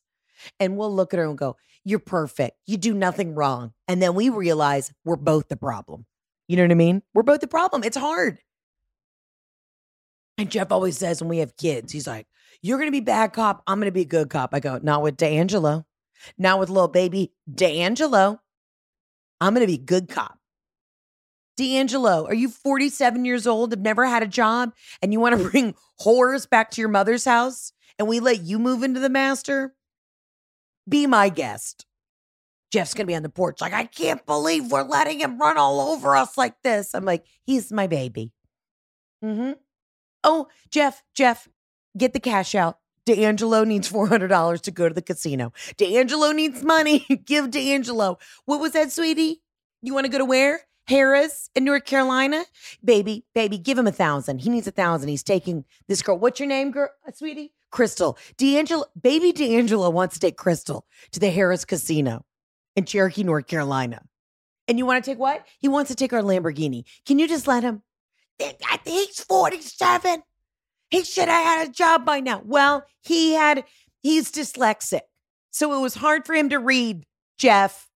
[0.58, 2.56] And we'll look at her and go, You're perfect.
[2.66, 3.72] You do nothing wrong.
[3.88, 6.06] And then we realize we're both the problem.
[6.48, 7.02] You know what I mean?
[7.14, 7.84] We're both the problem.
[7.84, 8.38] It's hard.
[10.36, 12.26] And Jeff always says when we have kids, he's like,
[12.62, 13.62] You're going to be bad cop.
[13.66, 14.54] I'm going to be good cop.
[14.54, 15.86] I go, Not with D'Angelo.
[16.36, 18.40] Not with little baby D'Angelo.
[19.40, 20.38] I'm going to be good cop.
[21.56, 25.48] D'Angelo, are you 47 years old, have never had a job, and you want to
[25.50, 29.74] bring whores back to your mother's house and we let you move into the master?
[30.90, 31.86] Be my guest.
[32.72, 35.56] Jeff's going to be on the porch like, I can't believe we're letting him run
[35.56, 36.94] all over us like this.
[36.94, 38.32] I'm like, he's my baby.
[39.24, 39.52] Mm-hmm.
[40.22, 41.48] Oh, Jeff, Jeff,
[41.96, 42.78] get the cash out.
[43.06, 45.52] D'Angelo needs $400 to go to the casino.
[45.78, 47.00] D'Angelo needs money.
[47.24, 48.18] Give D'Angelo.
[48.44, 49.42] What was that, sweetie?
[49.82, 50.60] You want to go to where?
[50.88, 52.44] Harrah's in North Carolina?
[52.84, 54.40] Baby, baby, give him a thousand.
[54.40, 55.08] He needs a thousand.
[55.08, 56.18] He's taking this girl.
[56.18, 57.52] What's your name, girl, uh, sweetie?
[57.70, 58.18] Crystal.
[58.36, 62.24] D'Angelo, baby D'Angelo wants to take Crystal to the Harrah's Casino
[62.76, 64.02] in Cherokee, North Carolina.
[64.68, 65.44] And you want to take what?
[65.58, 66.84] He wants to take our Lamborghini.
[67.04, 67.82] Can you just let him?
[68.84, 70.22] He's 47.
[70.90, 72.42] He should have had a job by now.
[72.44, 73.64] Well, he had,
[74.02, 75.02] he's dyslexic.
[75.50, 77.04] So it was hard for him to read,
[77.38, 77.88] Jeff.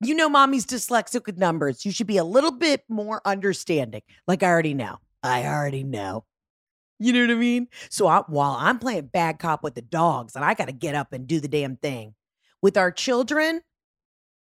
[0.00, 1.84] You know, mommy's dyslexic with numbers.
[1.84, 4.02] You should be a little bit more understanding.
[4.26, 4.98] Like I already know.
[5.22, 6.24] I already know.
[7.02, 7.66] You know what I mean?
[7.90, 10.94] So I, while I'm playing bad cop with the dogs and I got to get
[10.94, 12.14] up and do the damn thing
[12.62, 13.60] with our children,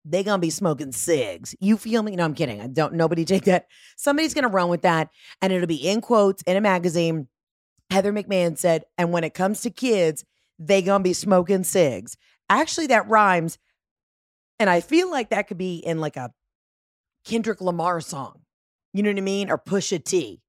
[0.06, 1.56] they gonna be smoking cigs.
[1.60, 2.15] You feel me?
[2.15, 2.62] No, I'm kidding.
[2.62, 2.93] I don't.
[2.93, 3.65] Nobody take that.
[3.97, 5.10] Somebody's gonna run with that,
[5.41, 7.28] and it'll be in quotes in a magazine.
[7.89, 10.24] Heather McMahon said, and when it comes to kids,
[10.58, 12.15] they gonna be smoking cigs.
[12.50, 13.58] Actually, that rhymes.
[14.60, 16.32] And I feel like that could be in like a
[17.26, 18.41] Kendrick Lamar song.
[18.93, 19.50] You know what I mean?
[19.50, 20.41] Or Pusha T.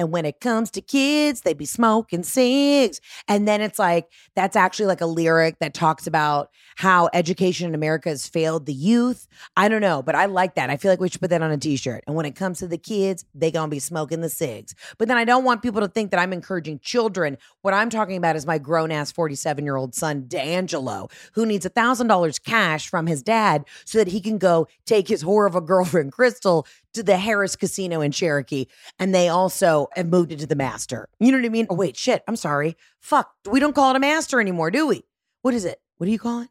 [0.00, 3.02] And when it comes to kids, they be smoking cigs.
[3.28, 7.74] And then it's like, that's actually like a lyric that talks about how education in
[7.74, 9.28] America has failed the youth.
[9.58, 10.70] I don't know, but I like that.
[10.70, 12.02] I feel like we should put that on a t shirt.
[12.06, 14.74] And when it comes to the kids, they to be smoking the cigs.
[14.96, 17.36] But then I don't want people to think that I'm encouraging children.
[17.60, 21.66] What I'm talking about is my grown ass 47 year old son, D'Angelo, who needs
[21.66, 25.60] $1,000 cash from his dad so that he can go take his whore of a
[25.70, 28.66] girlfriend, Crystal, to the Harrah's Casino in Cherokee.
[28.98, 31.08] And they also have moved into the master.
[31.18, 31.66] You know what I mean?
[31.70, 32.22] Oh, wait, shit.
[32.26, 32.76] I'm sorry.
[33.00, 33.30] Fuck.
[33.50, 35.04] We don't call it a master anymore, do we?
[35.42, 35.80] What is it?
[35.98, 36.48] What do you call it?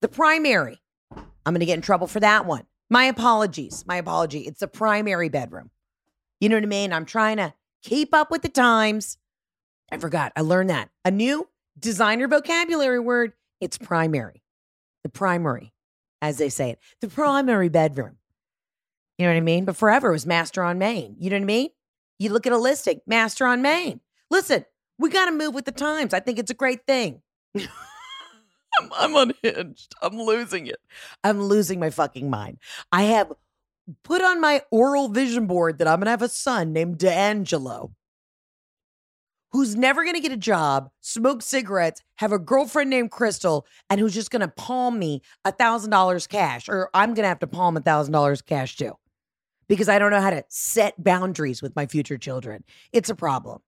[0.00, 0.80] The primary.
[1.46, 2.64] I'm to get in trouble for that one.
[2.90, 3.84] My apologies.
[3.86, 4.40] My apology.
[4.40, 5.70] It's a primary bedroom.
[6.40, 6.92] You know what I mean?
[6.92, 9.18] I'm trying to keep up with the times.
[9.90, 10.32] I forgot.
[10.36, 10.90] I learned that.
[11.04, 13.32] A new designer vocabulary word.
[13.60, 14.42] It's primary.
[15.02, 15.72] The primary,
[16.22, 16.78] as they say it.
[17.00, 18.16] The primary bedroom.
[19.18, 19.64] You know what I mean?
[19.64, 21.16] But forever it was master on main.
[21.18, 21.68] You know what I mean?
[22.18, 24.00] You look at a listing, master on main.
[24.30, 24.64] Listen,
[24.98, 26.14] we got to move with the times.
[26.14, 27.22] I think it's a great thing.
[27.56, 29.94] I'm, I'm unhinged.
[30.02, 30.80] I'm losing it.
[31.22, 32.58] I'm losing my fucking mind.
[32.90, 33.32] I have
[34.02, 37.92] put on my oral vision board that I'm going to have a son named D'Angelo
[39.54, 44.00] who's never going to get a job, smoke cigarettes, have a girlfriend named Crystal, and
[44.00, 47.46] who's just going to palm me a $1,000 cash, or I'm going to have to
[47.46, 48.94] palm a $1,000 cash too
[49.68, 52.64] because I don't know how to set boundaries with my future children.
[52.92, 53.60] It's a problem.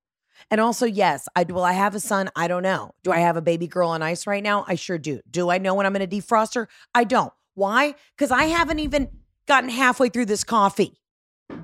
[0.51, 2.31] And also, yes, I will I have a son?
[2.37, 2.95] I don't know.
[3.03, 4.65] Do I have a baby girl on ice right now?
[4.69, 5.21] I sure do.
[5.31, 6.69] Do I know when I'm to defrost her?
[6.95, 7.33] I don't.
[7.55, 7.95] Why?
[8.17, 9.09] Because I haven't even
[9.47, 11.01] gotten halfway through this coffee.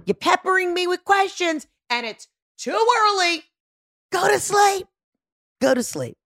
[0.06, 3.42] You're peppering me with questions, and it's too early.
[4.10, 4.86] Go to sleep.
[5.60, 6.16] Go to sleep.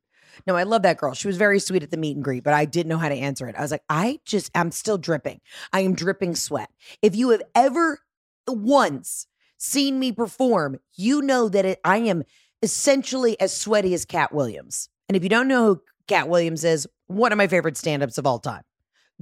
[0.47, 1.15] No, I love that girl.
[1.15, 3.15] She was very sweet at the meet and greet, but I didn't know how to
[3.15, 3.57] answer it.
[3.57, 5.41] I was like, I just, I'm still dripping.
[5.73, 6.71] I am dripping sweat.
[7.03, 8.01] If you have ever
[8.47, 9.27] once
[9.59, 12.23] seen me perform, you know that it, I am
[12.63, 14.89] essentially as sweaty as Katt Williams.
[15.09, 18.27] And if you don't know who Katt Williams is, one of my favorite stand-ups of
[18.27, 18.63] all time.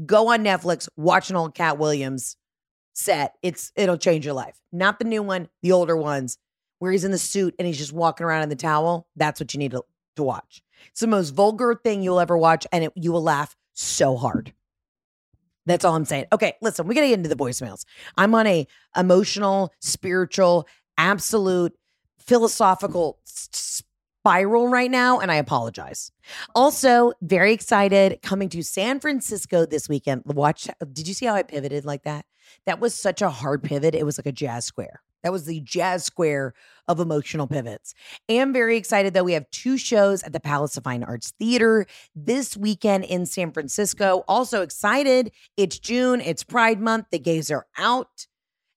[0.04, 2.37] Go on Netflix, watch an old Katt Williams
[2.94, 3.34] set.
[3.42, 4.60] It's it'll change your life.
[4.72, 6.38] Not the new one, the older ones,
[6.78, 9.06] where he's in the suit and he's just walking around in the towel.
[9.16, 9.82] That's what you need to,
[10.16, 10.62] to watch.
[10.90, 14.53] It's the most vulgar thing you'll ever watch, and it, you will laugh so hard.
[15.66, 16.27] That's all I'm saying.
[16.33, 17.85] Okay, listen, we got to get into the voicemails.
[18.16, 21.73] I'm on a emotional, spiritual, absolute,
[22.19, 26.10] philosophical spiral right now, and I apologize.
[26.54, 30.23] Also, very excited coming to San Francisco this weekend.
[30.27, 32.27] Watch, did you see how I pivoted like that?
[32.67, 33.94] That was such a hard pivot.
[33.94, 35.02] It was like a jazz square.
[35.23, 36.52] That was the jazz square
[36.88, 37.94] of emotional pivots.
[38.28, 41.87] Am very excited that we have two shows at the Palace of Fine Arts Theater
[42.14, 44.24] this weekend in San Francisco.
[44.28, 45.32] Also excited.
[45.56, 47.06] It's June, it's Pride Month.
[47.10, 48.26] The gays are out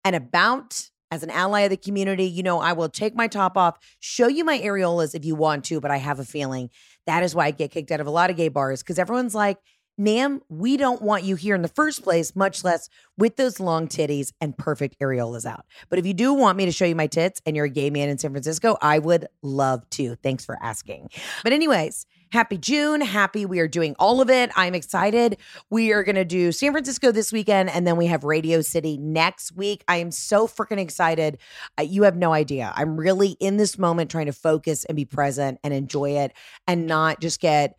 [0.04, 0.90] and about.
[1.12, 4.26] as an ally of the community, you know, I will take my top off, show
[4.26, 6.68] you my areolas if you want to, but I have a feeling
[7.06, 9.34] that is why I get kicked out of a lot of gay bars because everyone's
[9.34, 9.58] like,
[9.98, 13.88] ma'am, we don't want you here in the first place, much less with those long
[13.88, 15.64] titties and perfect areolas out.
[15.88, 17.90] But if you do want me to show you my tits and you're a gay
[17.90, 20.16] man in San Francisco, I would love to.
[20.16, 21.08] Thanks for asking.
[21.42, 23.00] But, anyways, happy June.
[23.00, 24.50] Happy we are doing all of it.
[24.56, 25.38] I'm excited.
[25.70, 28.98] We are going to do San Francisco this weekend and then we have Radio City
[28.98, 29.84] next week.
[29.88, 31.38] I am so freaking excited.
[31.78, 32.72] Uh, you have no idea.
[32.76, 36.32] I'm really in this moment trying to focus and be present and enjoy it
[36.66, 37.78] and not just get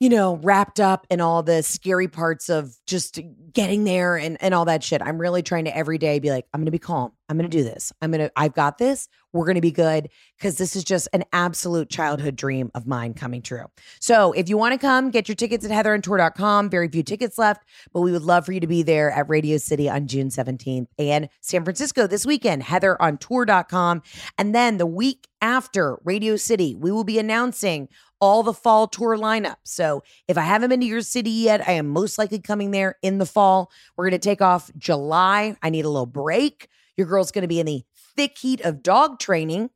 [0.00, 3.18] you know, wrapped up in all the scary parts of just
[3.52, 5.02] getting there and, and all that shit.
[5.02, 7.12] I'm really trying to every day be like, I'm going to be calm.
[7.28, 7.92] I'm going to do this.
[8.00, 9.08] I'm going to, I've got this.
[9.32, 13.12] We're going to be good because this is just an absolute childhood dream of mine
[13.12, 13.66] coming true.
[14.00, 16.70] So if you want to come, get your tickets at heatherontour.com.
[16.70, 19.58] Very few tickets left, but we would love for you to be there at Radio
[19.58, 24.02] City on June 17th and San Francisco this weekend, heatherontour.com.
[24.38, 27.88] And then the week after Radio City, we will be announcing
[28.20, 29.56] all the fall tour lineup.
[29.64, 32.96] So if I haven't been to your city yet, I am most likely coming there
[33.02, 33.70] in the fall.
[33.96, 35.56] We're going to take off July.
[35.62, 36.68] I need a little break.
[36.96, 37.84] Your girl's going to be in the
[38.16, 39.70] thick heat of dog training.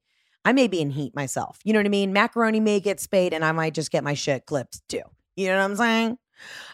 [0.45, 1.61] I may be in heat myself.
[1.63, 2.13] You know what I mean?
[2.13, 5.03] Macaroni may get spayed and I might just get my shit clipped too.
[5.37, 6.19] You know what I'm saying?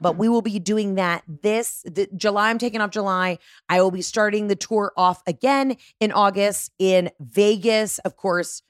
[0.01, 2.51] But we will be doing that this the, July.
[2.51, 3.39] I'm taking off July.
[3.69, 7.99] I will be starting the tour off again in August in Vegas.
[7.99, 8.63] Of course,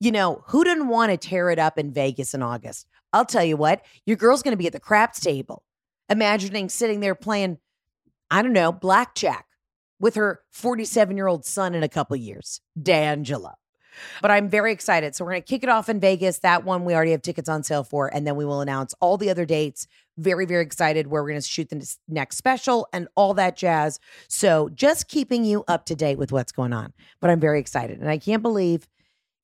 [0.00, 2.86] you know, who didn't want to tear it up in Vegas in August?
[3.12, 5.62] I'll tell you what, your girl's going to be at the craps table,
[6.08, 7.58] imagining sitting there playing,
[8.30, 9.46] I don't know, blackjack
[9.98, 13.54] with her 47 year old son in a couple years, D'Angelo.
[14.20, 15.14] But I'm very excited.
[15.14, 16.40] So we're going to kick it off in Vegas.
[16.40, 18.14] That one we already have tickets on sale for.
[18.14, 19.86] And then we will announce all the other dates.
[20.18, 23.98] Very, very excited where we're going to shoot the next special and all that jazz.
[24.28, 26.92] So just keeping you up to date with what's going on.
[27.20, 28.00] But I'm very excited.
[28.00, 28.86] And I can't believe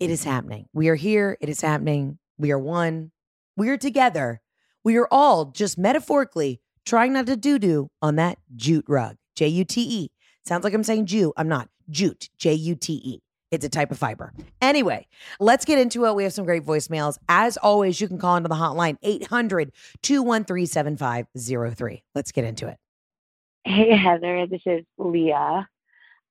[0.02, 0.66] it is happening.
[0.72, 1.36] We are here.
[1.40, 2.18] It is happening.
[2.36, 3.12] We are one.
[3.56, 4.40] We are together.
[4.82, 9.16] We are all just metaphorically trying not to doo doo on that jute rug.
[9.36, 10.10] J U T E.
[10.44, 11.32] Sounds like I'm saying Jew.
[11.36, 11.68] I'm not.
[11.88, 12.30] Jute.
[12.36, 13.20] J U T E.
[13.52, 14.32] It's a type of fiber.
[14.60, 15.06] Anyway,
[15.38, 16.16] let's get into it.
[16.16, 17.18] We have some great voicemails.
[17.28, 19.70] As always, you can call into the hotline 800
[20.02, 22.02] 213 7503.
[22.16, 22.76] Let's get into it.
[23.62, 24.48] Hey, Heather.
[24.48, 25.68] This is Leah.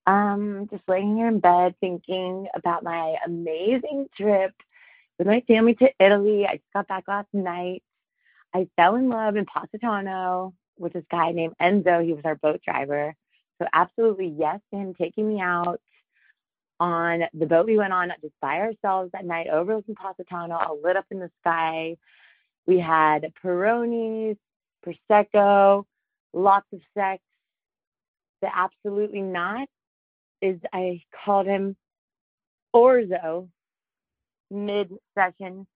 [0.07, 4.53] Um, just laying here in bed thinking about my amazing trip
[5.17, 6.45] with my family to Italy.
[6.47, 7.83] I just got back last night.
[8.53, 12.03] I fell in love in Positano with this guy named Enzo.
[12.03, 13.13] He was our boat driver.
[13.61, 15.79] So absolutely yes to him taking me out
[16.79, 20.97] on the boat we went on just by ourselves that night overlooking Positano, all lit
[20.97, 21.95] up in the sky.
[22.65, 24.37] We had Peronis,
[24.83, 25.85] Prosecco,
[26.33, 27.21] lots of sex.
[28.41, 29.69] The absolutely not
[30.41, 31.75] is I called him
[32.75, 33.49] Orzo
[34.49, 35.67] mid session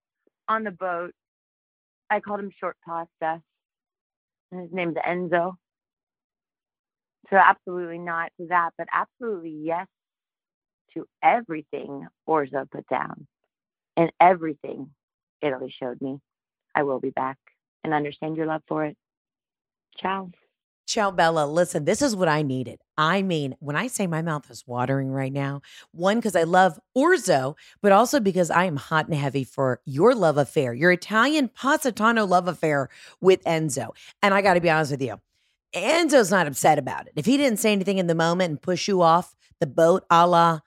[0.47, 1.13] on the boat.
[2.09, 3.41] I called him short pasta.
[4.51, 5.55] And his name's Enzo.
[7.29, 9.87] So absolutely not to that, but absolutely yes
[10.93, 13.27] to everything Orzo put down
[13.97, 14.91] and everything
[15.41, 16.19] Italy showed me.
[16.73, 17.37] I will be back
[17.83, 18.97] and understand your love for it.
[19.97, 20.31] Ciao.
[20.85, 21.47] Ciao, Bella.
[21.47, 22.79] Listen, this is what I needed.
[22.95, 25.61] I mean, when I say my mouth is watering right now,
[25.91, 30.13] one, because I love Orzo, but also because I am hot and heavy for your
[30.13, 33.89] love affair, your Italian Positano love affair with Enzo.
[34.21, 35.19] And I got to be honest with you,
[35.73, 37.13] Enzo's not upset about it.
[37.15, 40.27] If he didn't say anything in the moment and push you off the boat a
[40.27, 40.59] la,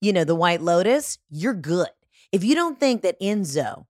[0.00, 1.88] you know, the White Lotus, you're good.
[2.32, 3.84] If you don't think that Enzo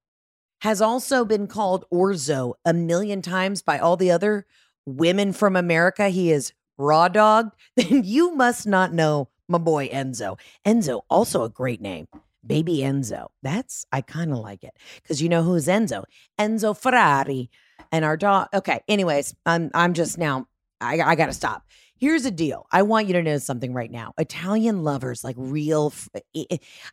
[0.61, 4.47] has also been called Orzo a million times by all the other
[4.87, 10.39] women from America he is raw dogged, then you must not know my boy Enzo.
[10.65, 12.09] Enzo, also a great name.
[12.47, 13.29] Baby Enzo.
[13.43, 14.77] That's, I kind of like it.
[15.03, 16.05] Because you know who's Enzo?
[16.39, 17.51] Enzo Ferrari.
[17.93, 18.49] And our dog.
[18.53, 18.81] Okay.
[18.89, 20.49] Anyways, I'm I'm just now,
[20.81, 21.63] I, I gotta stop.
[21.99, 22.67] Here's a deal.
[22.73, 24.13] I want you to know something right now.
[24.19, 25.95] Italian lovers, like real,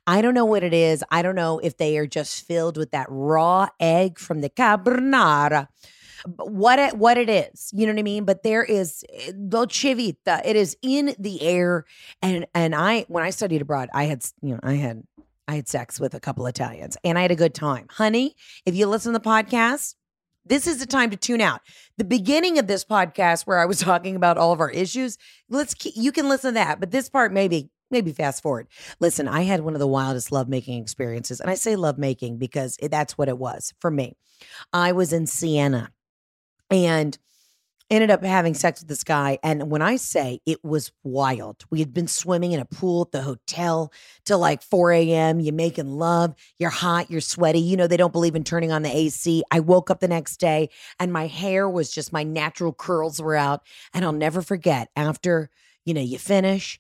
[0.08, 1.04] I don't know what it is.
[1.10, 5.68] I don't know if they are just filled with that raw egg from the carbonara
[6.26, 7.69] what it what it is.
[7.74, 8.26] You know what I mean?
[8.26, 10.41] But there is eh, dolce vita.
[10.45, 11.86] It is in the air.
[12.21, 15.03] And and I when I studied abroad, I had you know I had
[15.47, 17.88] I had sex with a couple Italians and I had a good time.
[17.89, 19.95] Honey, if you listen to the podcast,
[20.45, 21.61] this is the time to tune out.
[21.97, 25.17] The beginning of this podcast where I was talking about all of our issues,
[25.49, 28.67] let's keep, you can listen to that, but this part maybe maybe fast forward.
[28.99, 32.89] Listen, I had one of the wildest lovemaking experiences, and I say lovemaking because it,
[32.89, 34.17] that's what it was for me.
[34.74, 35.91] I was in Siena
[36.74, 37.17] and
[37.89, 39.38] ended up having sex with this guy.
[39.43, 43.11] And when I say it was wild, we had been swimming in a pool at
[43.11, 43.93] the hotel
[44.26, 45.39] till like 4 a.m.
[45.39, 47.59] You're making love, you're hot, you're sweaty.
[47.59, 49.43] You know, they don't believe in turning on the AC.
[49.51, 50.69] I woke up the next day
[50.99, 53.61] and my hair was just my natural curls were out.
[53.93, 55.51] And I'll never forget after,
[55.86, 56.80] you know, you finish,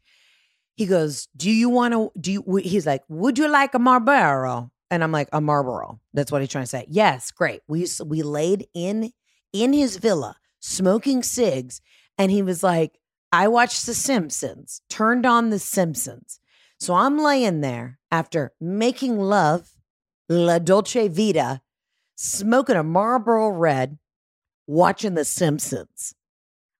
[0.75, 2.11] he goes, Do you want to?
[2.19, 2.55] Do you?
[2.63, 4.71] He's like, Would you like a Marlboro?
[4.89, 5.99] And I'm like, A Marlboro.
[6.13, 6.85] That's what he's trying to say.
[6.89, 7.61] Yes, great.
[7.67, 9.11] We we laid in
[9.53, 11.79] in his villa smoking cigs,
[12.17, 12.99] and he was like,
[13.31, 16.39] I watched The Simpsons, turned on The Simpsons.
[16.79, 19.71] So I'm laying there after making love,
[20.29, 21.61] La Dolce Vita,
[22.15, 23.97] smoking a Marlboro Red,
[24.67, 26.15] watching The Simpsons.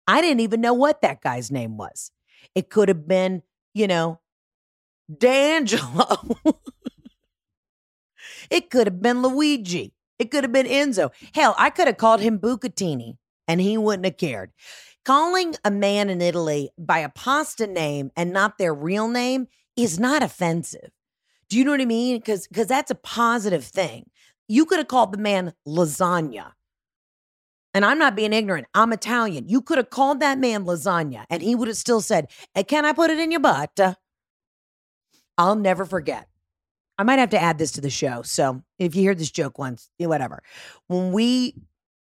[0.08, 2.12] I didn't even know what that guy's name was.
[2.56, 3.44] It could have been,
[3.74, 4.20] you know,
[5.16, 6.38] D'Angelo.
[8.50, 9.94] it could have been Luigi.
[10.24, 11.12] It could have been Enzo.
[11.36, 14.54] Hell, I could have called him Bucatini and he wouldn't have cared.
[15.04, 20.00] Calling a man in Italy by a pasta name and not their real name is
[20.00, 20.92] not offensive.
[21.50, 22.20] Do you know what I mean?
[22.20, 24.10] Because because that's a positive thing.
[24.48, 26.54] You could have called the man lasagna.
[27.74, 28.68] And I'm not being ignorant.
[28.74, 29.50] I'm Italian.
[29.50, 32.86] You could have called that man lasagna and he would have still said, hey, Can
[32.86, 33.78] I put it in your butt?
[35.38, 36.30] I'll never forget.
[36.98, 38.22] I might have to add this to the show.
[38.22, 40.44] So if you hear this joke once, whatever.
[40.88, 41.56] When we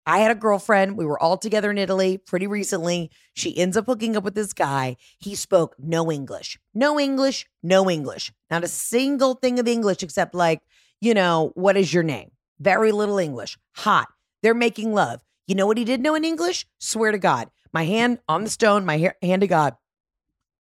[0.09, 0.97] I had a girlfriend.
[0.97, 3.11] We were all together in Italy pretty recently.
[3.34, 4.97] She ends up hooking up with this guy.
[5.18, 10.34] He spoke no English, no English, no English, not a single thing of English except,
[10.34, 10.62] like,
[11.03, 12.30] you know, what is your name?
[12.59, 13.59] Very little English.
[13.76, 14.09] Hot.
[14.43, 15.22] They're making love.
[15.47, 16.66] You know what he did know in English?
[16.78, 17.51] Swear to God.
[17.74, 19.76] My hand on the stone, my hand to God.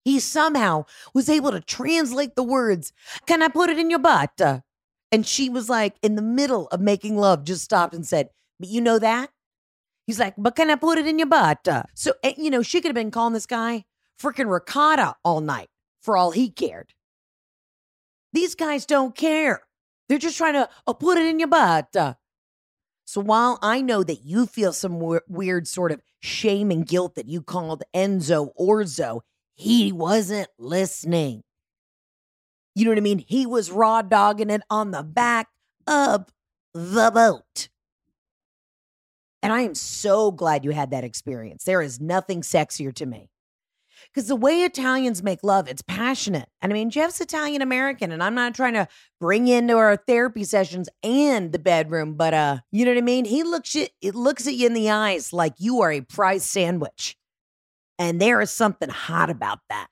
[0.07, 2.93] He somehow was able to translate the words.
[3.25, 4.39] Can I put it in your butt?
[5.11, 8.69] And she was like, in the middle of making love, just stopped and said, But
[8.69, 9.31] you know that?
[10.05, 11.67] He's like, but can I put it in your butt?
[11.93, 13.83] So, eh, you know, she could have been calling this guy
[14.17, 15.67] freaking ricotta all night
[16.01, 16.93] for all he cared.
[18.31, 19.63] These guys don't care.
[20.07, 21.93] They're just trying to oh, put it in your butt.
[23.03, 27.27] So while I know that you feel some weird sort of shame and guilt that
[27.27, 29.19] you called Enzo Orzo,
[29.57, 31.43] he wasn't listening.
[32.75, 33.25] You know what I mean?
[33.27, 35.49] He was raw dogging it on the back
[35.87, 36.27] of
[36.75, 37.69] the boat.
[39.41, 41.63] And I am so glad you had that experience.
[41.63, 43.31] There is nothing sexier to me.
[44.13, 46.47] Because the way Italians make love, it's passionate.
[46.61, 48.87] And I mean, Jeff's Italian American, and I'm not trying to
[49.19, 53.25] bring into our therapy sessions and the bedroom, but uh, you know what I mean?
[53.25, 56.45] He looks it, it looks at you in the eyes like you are a prize
[56.45, 57.17] sandwich.
[57.99, 59.87] And there is something hot about that.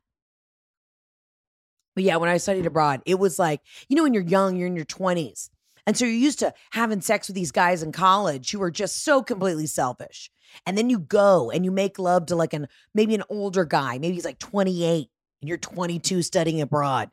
[1.95, 4.67] But yeah, when I studied abroad, it was like, you know, when you're young, you're
[4.67, 5.49] in your 20s.
[5.87, 9.03] And so you're used to having sex with these guys in college who are just
[9.03, 10.31] so completely selfish.
[10.65, 13.97] And then you go and you make love to like an maybe an older guy,
[13.97, 15.09] maybe he's like 28
[15.41, 17.11] and you're 22 studying abroad.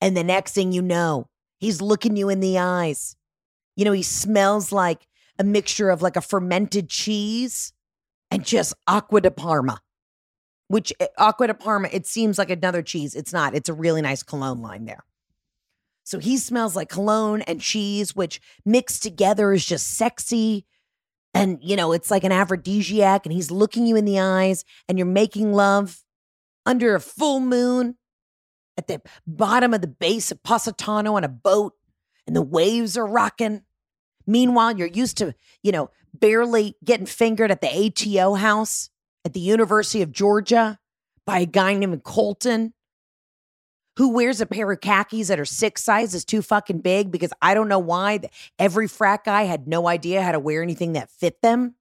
[0.00, 1.28] And the next thing you know,
[1.58, 3.16] he's looking you in the eyes.
[3.76, 5.06] You know, he smells like
[5.38, 7.72] a mixture of like a fermented cheese
[8.30, 9.80] and just acqua di parma.
[10.72, 13.14] Which eh, acqua di parma, it seems like another cheese.
[13.14, 13.54] It's not.
[13.54, 15.04] It's a really nice cologne line there.
[16.02, 20.64] So he smells like cologne and cheese, which mixed together is just sexy.
[21.34, 24.96] And, you know, it's like an aphrodisiac, and he's looking you in the eyes, and
[24.96, 26.02] you're making love
[26.64, 27.98] under a full moon
[28.78, 31.74] at the bottom of the base of Positano on a boat,
[32.26, 33.60] and the waves are rocking.
[34.26, 38.88] Meanwhile, you're used to, you know, barely getting fingered at the ATO house
[39.24, 40.78] at the University of Georgia
[41.26, 42.74] by a guy named Colton
[43.96, 47.54] who wears a pair of khakis that are six sizes too fucking big because I
[47.54, 48.20] don't know why
[48.58, 51.74] every frat guy had no idea how to wear anything that fit them.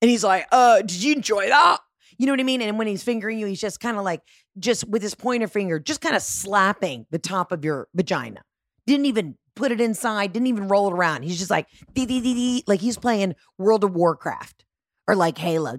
[0.00, 1.78] And he's like, uh, did you enjoy that?
[2.16, 2.62] You know what I mean?
[2.62, 4.22] And when he's fingering you, he's just kind of like,
[4.58, 8.42] just with his pointer finger, just kind of slapping the top of your vagina.
[8.86, 11.22] Didn't even put it inside, didn't even roll it around.
[11.22, 14.64] He's just like, dee, dee, dee, dee, like he's playing World of Warcraft
[15.08, 15.72] or like Halo.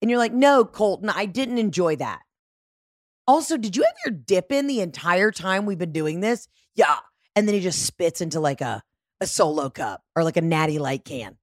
[0.00, 2.22] And you're like, no, Colton, I didn't enjoy that.
[3.26, 6.48] Also, did you have your dip in the entire time we've been doing this?
[6.74, 6.96] Yeah.
[7.36, 8.82] And then he just spits into like a,
[9.20, 11.36] a solo cup or like a natty light can.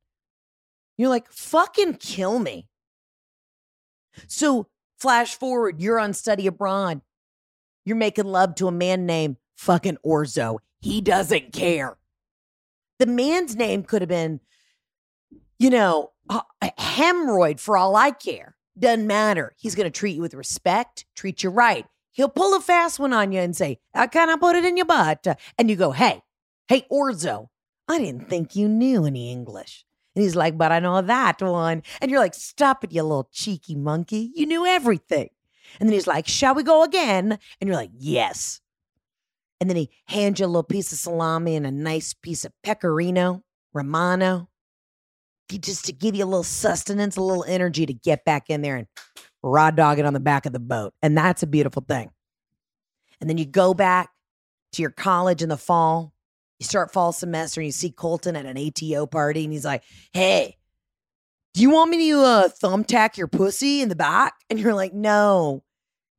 [0.97, 2.67] You're like, fucking kill me.
[4.27, 4.67] So,
[4.99, 7.01] flash forward, you're on study abroad.
[7.85, 10.57] You're making love to a man named fucking Orzo.
[10.79, 11.97] He doesn't care.
[12.97, 14.39] The man's name could have been,
[15.59, 18.55] you know, a hemorrhoid for all I care.
[18.77, 19.53] Doesn't matter.
[19.57, 21.85] He's going to treat you with respect, treat you right.
[22.11, 24.77] He'll pull a fast one on you and say, I kind of put it in
[24.77, 25.27] your butt.
[25.57, 26.21] And you go, hey,
[26.67, 27.47] hey, Orzo,
[27.87, 29.85] I didn't think you knew any English.
[30.15, 31.83] And he's like, but I know that one.
[32.01, 34.31] And you're like, stop it, you little cheeky monkey.
[34.33, 35.29] You knew everything.
[35.79, 37.37] And then he's like, shall we go again?
[37.59, 38.61] And you're like, yes.
[39.59, 42.53] And then he hands you a little piece of salami and a nice piece of
[42.63, 43.43] pecorino
[43.73, 44.49] romano,
[45.49, 48.77] just to give you a little sustenance, a little energy to get back in there
[48.77, 48.87] and
[49.43, 50.93] raw dog it on the back of the boat.
[51.01, 52.09] And that's a beautiful thing.
[53.21, 54.09] And then you go back
[54.73, 56.13] to your college in the fall.
[56.59, 59.83] You start fall semester and you see Colton at an ATO party and he's like,
[60.13, 60.57] hey,
[61.53, 64.33] do you want me to uh, thumbtack your pussy in the back?
[64.49, 65.63] And you're like, no.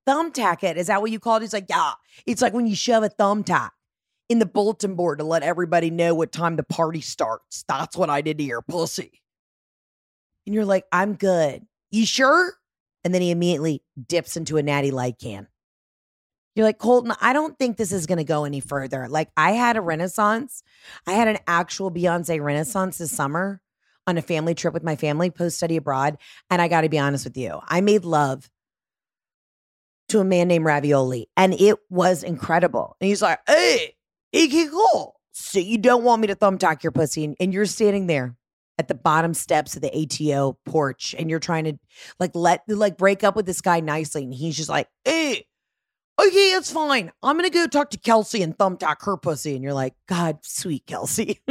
[0.09, 0.77] Thumbtack it.
[0.77, 1.43] Is that what you call it?
[1.43, 1.93] He's like, yeah.
[2.27, 3.71] It's like when you shove a thumbtack
[4.29, 7.65] in the bulletin board to let everybody know what time the party starts.
[7.69, 9.23] That's what I did to your pussy.
[10.47, 11.67] And you're like, I'm good.
[11.91, 12.55] You sure?
[13.05, 15.47] And then he immediately dips into a natty light can.
[16.55, 19.09] You're like, Colton, I don't think this is going to go any further.
[19.09, 20.63] Like, I had a renaissance.
[21.07, 23.61] I had an actual Beyonce renaissance this summer
[24.07, 26.17] on a family trip with my family post study abroad.
[26.49, 28.49] And I got to be honest with you, I made love
[30.09, 32.97] to a man named Ravioli, and it was incredible.
[33.01, 33.96] And he's like, hey,
[34.37, 35.15] Iggy cool.
[35.33, 38.37] So you don't want me to thumbtack your pussy, and, and you're standing there
[38.79, 41.79] at the bottom steps of the ATO porch, and you're trying to
[42.21, 45.47] like let like break up with this guy nicely, and he's just like, hey,
[46.21, 47.13] okay, it's fine.
[47.23, 49.55] I'm gonna go talk to Kelsey and thumbtack her pussy.
[49.55, 51.41] And you're like, God, sweet Kelsey.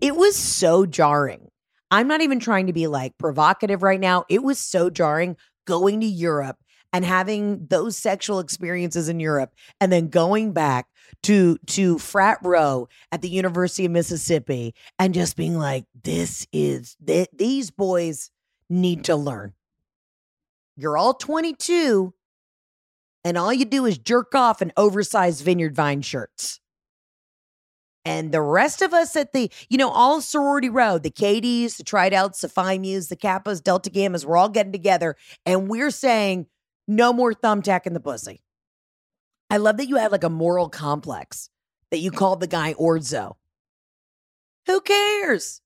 [0.00, 1.48] it was so jarring.
[1.90, 4.24] I'm not even trying to be like provocative right now.
[4.28, 5.36] It was so jarring
[5.66, 6.56] going to Europe
[6.94, 10.86] and having those sexual experiences in Europe and then going back
[11.24, 16.96] to to frat row at the University of Mississippi and just being like this is
[17.06, 18.30] th- these boys
[18.70, 19.52] need to learn
[20.76, 22.14] you're all 22
[23.24, 26.60] and all you do is jerk off in oversized vineyard vine shirts.
[28.06, 31.84] And the rest of us at the, you know, all sorority row, the Katies, the
[31.84, 35.16] Tri-Delts, the Phi Mu's, the Kappas, Delta Gammas, we're all getting together
[35.46, 36.46] and we're saying
[36.86, 38.42] no more thumbtack in the pussy.
[39.50, 41.50] I love that you had like a moral complex
[41.90, 43.34] that you called the guy Orzo.
[44.66, 45.60] Who cares?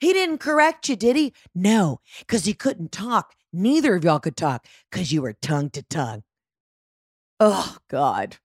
[0.00, 1.32] He didn't correct you, did he?
[1.54, 3.34] No, because he couldn't talk.
[3.52, 6.22] Neither of y'all could talk because you were tongue to tongue.
[7.40, 8.36] Oh, God.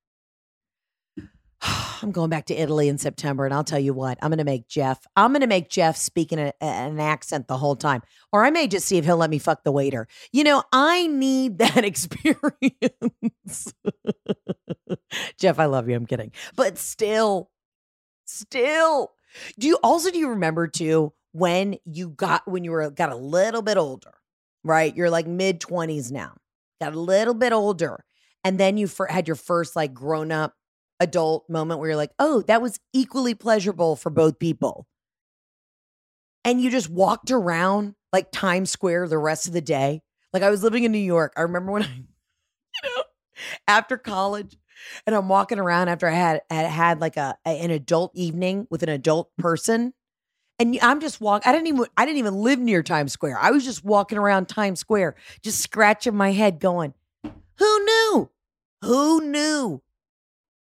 [2.02, 4.44] I'm going back to Italy in September, and I'll tell you what, I'm going to
[4.44, 8.02] make Jeff, I'm going to make Jeff speak in a, an accent the whole time.
[8.32, 10.08] Or I may just see if he'll let me fuck the waiter.
[10.32, 13.74] You know, I need that experience.
[15.40, 15.96] Jeff, I love you.
[15.96, 16.32] I'm kidding.
[16.56, 17.50] But still,
[18.26, 19.12] still.
[19.58, 23.16] Do you also do you remember too when you got when you were got a
[23.16, 24.14] little bit older
[24.64, 24.96] right?
[24.96, 26.36] You're like mid 20s now,
[26.82, 28.04] got a little bit older.
[28.44, 30.54] And then you for, had your first like grown up
[31.00, 34.88] adult moment where you're like, oh, that was equally pleasurable for both people.
[36.44, 40.02] And you just walked around like Times Square the rest of the day.
[40.34, 41.34] Like I was living in New York.
[41.36, 43.04] I remember when I, you know,
[43.68, 44.58] after college,
[45.06, 48.68] and I'm walking around after I had had, had like a, a an adult evening
[48.70, 49.94] with an adult person,
[50.58, 51.50] and I'm just walking.
[51.50, 53.40] I didn't even I didn't even live near Times Square.
[53.40, 56.94] I was just walking around Times Square, just scratching my head, going,
[57.24, 58.30] "Who knew?
[58.84, 59.82] Who knew?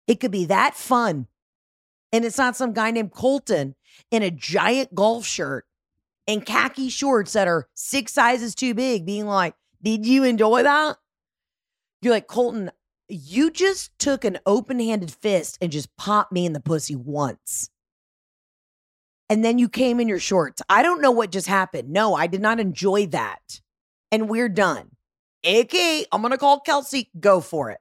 [0.07, 1.27] It could be that fun."
[2.11, 3.75] And it's not some guy named Colton
[4.11, 5.65] in a giant golf shirt
[6.27, 10.97] and khaki shorts that are six sizes too big, being like, "Did you enjoy that?"
[12.01, 12.71] You're like Colton.
[13.07, 17.69] You just took an open handed fist and just popped me in the pussy once
[19.33, 20.61] and then you came in your shorts.
[20.69, 21.89] I don't know what just happened.
[21.89, 23.61] No, I did not enjoy that.
[24.11, 24.91] And we're done.
[25.43, 27.09] Okay, I'm gonna call Kelsey.
[27.19, 27.79] Go for it.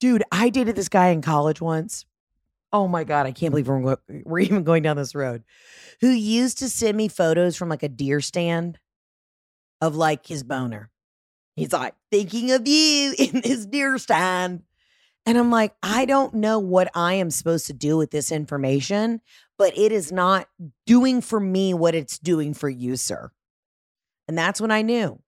[0.00, 2.04] Dude, I dated this guy in college once.
[2.72, 5.42] Oh my God, I can't believe we're, we're even going down this road.
[6.00, 8.78] Who used to send me photos from like a deer stand
[9.80, 10.90] of like his boner.
[11.56, 14.62] He's like, thinking of you in this deer stand.
[15.26, 19.20] And I'm like, I don't know what I am supposed to do with this information,
[19.58, 20.48] but it is not
[20.86, 23.30] doing for me what it's doing for you, sir.
[24.26, 25.20] And that's when I knew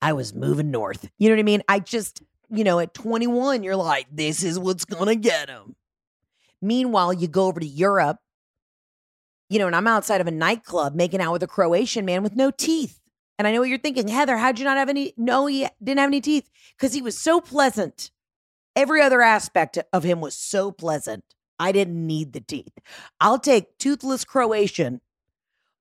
[0.00, 1.08] I was moving north.
[1.18, 1.62] You know what I mean?
[1.68, 5.76] I just, you know, at 21, you're like, this is what's going to get him.
[6.60, 8.18] Meanwhile, you go over to Europe,
[9.48, 12.36] you know, and I'm outside of a nightclub making out with a Croatian man with
[12.36, 13.00] no teeth.
[13.38, 15.14] And I know what you're thinking, Heather, how'd you not have any?
[15.16, 18.10] No, he didn't have any teeth because he was so pleasant.
[18.74, 21.24] Every other aspect of him was so pleasant.
[21.58, 22.72] I didn't need the teeth.
[23.20, 25.00] I'll take toothless Croatian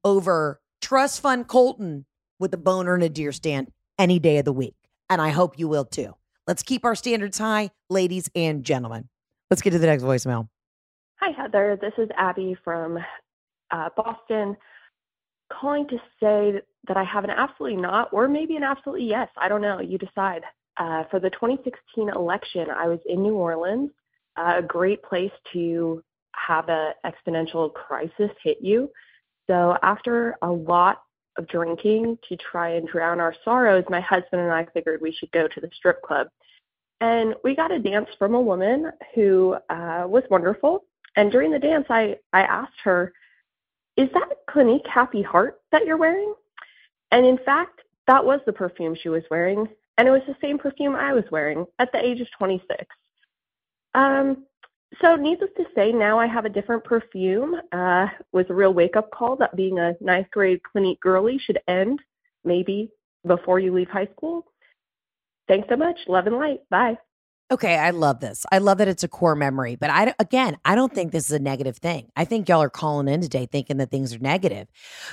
[0.03, 2.05] over trust fund Colton
[2.39, 4.75] with a boner and a deer stand any day of the week.
[5.09, 6.15] And I hope you will too.
[6.47, 9.09] Let's keep our standards high, ladies and gentlemen.
[9.51, 10.47] Let's get to the next voicemail.
[11.19, 11.77] Hi, Heather.
[11.81, 12.99] This is Abby from
[13.69, 14.55] uh, Boston,
[15.51, 19.27] calling to say that I have an absolutely not, or maybe an absolutely yes.
[19.37, 19.81] I don't know.
[19.81, 20.43] You decide.
[20.77, 23.89] Uh, for the 2016 election, I was in New Orleans,
[24.37, 26.01] uh, a great place to
[26.33, 28.89] have an exponential crisis hit you.
[29.47, 31.01] So after a lot
[31.37, 35.31] of drinking to try and drown our sorrows, my husband and I figured we should
[35.31, 36.27] go to the strip club.
[36.99, 40.85] And we got a dance from a woman who uh, was wonderful.
[41.15, 43.13] And during the dance, I, I asked her,
[43.97, 46.33] Is that Clinique Happy Heart that you're wearing?
[47.11, 49.67] And in fact, that was the perfume she was wearing.
[49.97, 52.85] And it was the same perfume I was wearing at the age of 26.
[53.95, 54.45] Um,
[55.01, 57.55] so, needless to say, now I have a different perfume.
[57.71, 61.59] Uh, was a real wake up call that being a ninth grade Clinique girly should
[61.67, 61.99] end
[62.45, 62.89] maybe
[63.25, 64.45] before you leave high school.
[65.47, 65.99] Thanks so much.
[66.07, 66.61] Love and light.
[66.69, 66.97] Bye.
[67.51, 68.45] Okay, I love this.
[68.51, 71.31] I love that it's a core memory, but I again, I don't think this is
[71.31, 72.09] a negative thing.
[72.15, 74.67] I think y'all are calling in today thinking that things are negative.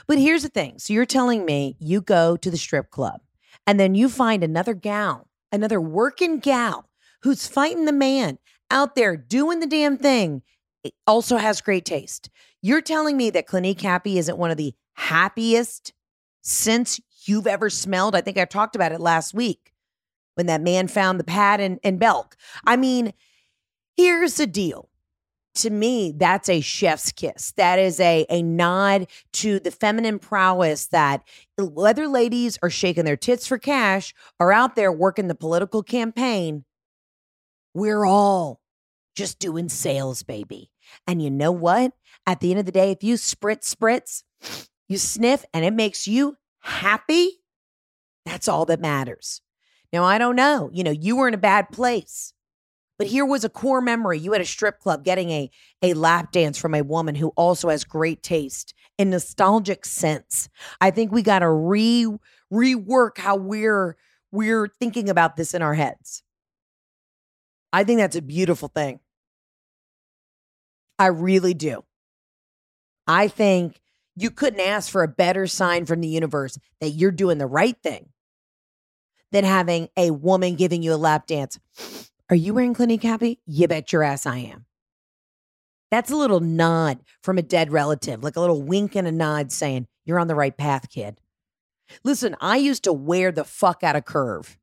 [0.06, 0.78] But here's the thing.
[0.78, 3.20] So you're telling me you go to the strip club
[3.66, 6.88] and then you find another gal, another working gal
[7.22, 8.38] who's fighting the man
[8.70, 10.42] out there doing the damn thing,
[11.06, 12.30] also has great taste.
[12.62, 15.92] You're telling me that Clinique Happy isn't one of the happiest
[16.42, 18.14] since you've ever smelled?
[18.14, 19.72] I think I talked about it last week
[20.34, 22.36] when that man found the pad in, in Belk.
[22.66, 23.12] I mean,
[23.96, 24.88] here's the deal.
[25.56, 27.52] To me, that's a chef's kiss.
[27.52, 31.22] That is a, a nod to the feminine prowess that
[31.56, 36.64] whether ladies are shaking their tits for cash or out there working the political campaign,
[37.74, 38.60] we're all
[39.14, 40.70] just doing sales, baby.
[41.06, 41.92] And you know what?
[42.26, 44.22] At the end of the day, if you spritz, spritz,
[44.88, 47.40] you sniff, and it makes you happy,
[48.24, 49.42] that's all that matters.
[49.92, 50.70] Now, I don't know.
[50.72, 52.32] You know, you were in a bad place.
[52.98, 54.18] But here was a core memory.
[54.18, 55.50] You had a strip club getting a,
[55.82, 60.48] a lap dance from a woman who also has great taste and nostalgic sense.
[60.80, 62.06] I think we got to re
[62.52, 63.96] rework how we're
[64.30, 66.23] we're thinking about this in our heads.
[67.74, 69.00] I think that's a beautiful thing.
[70.96, 71.82] I really do.
[73.08, 73.80] I think
[74.14, 77.76] you couldn't ask for a better sign from the universe that you're doing the right
[77.82, 78.10] thing
[79.32, 81.58] than having a woman giving you a lap dance.
[82.30, 83.40] Are you wearing Clinique Happy?
[83.44, 84.66] You bet your ass I am.
[85.90, 89.50] That's a little nod from a dead relative, like a little wink and a nod
[89.50, 91.20] saying, You're on the right path, kid.
[92.04, 94.58] Listen, I used to wear the fuck out of Curve.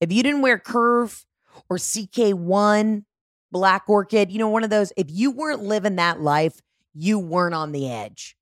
[0.00, 1.26] If you didn't wear Curve
[1.68, 3.04] or CK1,
[3.50, 6.60] Black Orchid, you know, one of those, if you weren't living that life,
[6.94, 8.36] you weren't on the edge.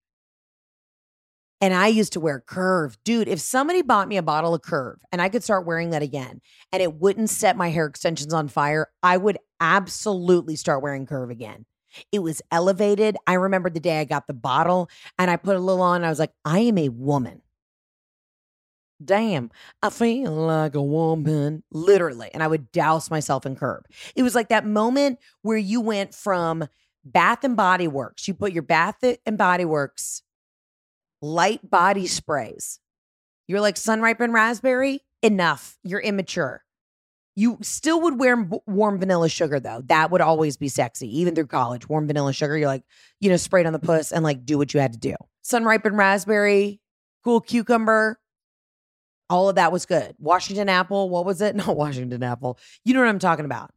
[1.61, 2.97] And I used to wear Curve.
[3.05, 6.03] Dude, if somebody bought me a bottle of Curve and I could start wearing that
[6.03, 6.41] again
[6.73, 11.29] and it wouldn't set my hair extensions on fire, I would absolutely start wearing Curve
[11.29, 11.67] again.
[12.13, 13.17] It was elevated.
[13.27, 14.89] I remember the day I got the bottle
[15.19, 16.03] and I put a little on.
[16.03, 17.43] I was like, I am a woman.
[19.03, 19.51] Damn,
[19.83, 22.31] I feel like a woman, literally.
[22.35, 23.85] And I would douse myself in Curve.
[24.15, 26.67] It was like that moment where you went from
[27.05, 30.23] Bath and Body Works, you put your Bath and Body Works
[31.23, 32.79] light body sprays.
[33.47, 35.01] You're like sun ripened raspberry?
[35.23, 35.77] Enough.
[35.83, 36.65] You're immature.
[37.37, 39.83] You still would wear warm vanilla sugar though.
[39.87, 41.89] That would always be sexy, even through college.
[41.89, 42.57] Warm vanilla sugar.
[42.57, 42.85] You're like,
[43.21, 45.15] you know, sprayed on the puss and like do what you had to do.
[45.43, 46.81] Sun ripened raspberry,
[47.25, 48.20] cool cucumber.
[49.31, 50.15] All of that was good.
[50.19, 51.09] Washington apple.
[51.09, 51.57] What was it?
[51.61, 52.59] No, Washington apple.
[52.85, 53.71] You know what I'm talking about.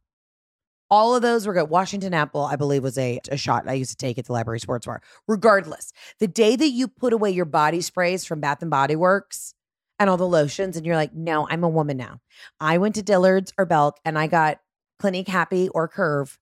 [0.90, 1.70] All of those were good.
[1.70, 4.60] Washington Apple, I believe, was a, a shot I used to take at the library
[4.60, 5.00] sports bar.
[5.26, 9.54] Regardless, the day that you put away your body sprays from Bath and Body Works
[9.98, 12.20] and all the lotions, and you're like, no, I'm a woman now.
[12.60, 14.58] I went to Dillard's or Belk and I got
[14.98, 16.38] Clinique Happy or Curve.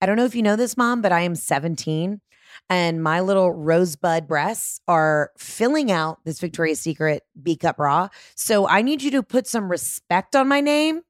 [0.00, 2.20] I don't know if you know this, mom, but I am 17
[2.68, 8.08] and my little rosebud breasts are filling out this Victoria's Secret B cup bra.
[8.34, 11.02] So I need you to put some respect on my name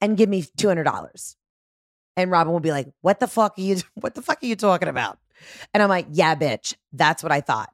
[0.00, 1.36] and give me $200.
[2.16, 4.56] And Robin will be like, What the fuck are you what the fuck are you
[4.56, 5.18] talking about?
[5.74, 6.74] And I'm like, Yeah, bitch.
[6.92, 7.70] That's what I thought.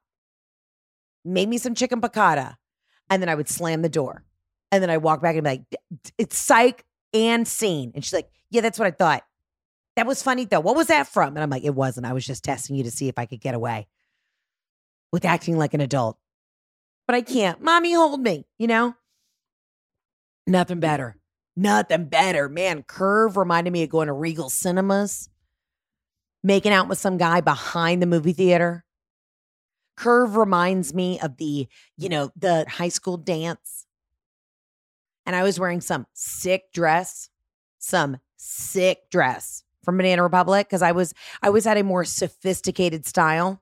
[1.24, 2.56] Made me some chicken piccata.
[3.08, 4.24] And then I would slam the door.
[4.70, 5.62] And then I walk back and be like,
[6.16, 7.92] it's psych and scene.
[7.94, 9.22] And she's like, Yeah, that's what I thought.
[9.96, 10.60] That was funny though.
[10.60, 11.36] What was that from?
[11.36, 12.06] And I'm like, It wasn't.
[12.06, 13.86] I was just testing you to see if I could get away
[15.12, 16.16] with acting like an adult.
[17.06, 17.60] But I can't.
[17.60, 18.94] Mommy, hold me, you know?
[20.46, 21.16] Nothing better.
[21.54, 22.48] Nothing better.
[22.48, 25.28] Man, Curve reminded me of going to Regal Cinemas,
[26.42, 28.84] making out with some guy behind the movie theater.
[29.96, 31.68] Curve reminds me of the,
[31.98, 33.86] you know, the high school dance.
[35.26, 37.28] And I was wearing some sick dress,
[37.78, 39.62] some sick dress.
[39.82, 43.60] From Banana Republic because I was I was at a more sophisticated style.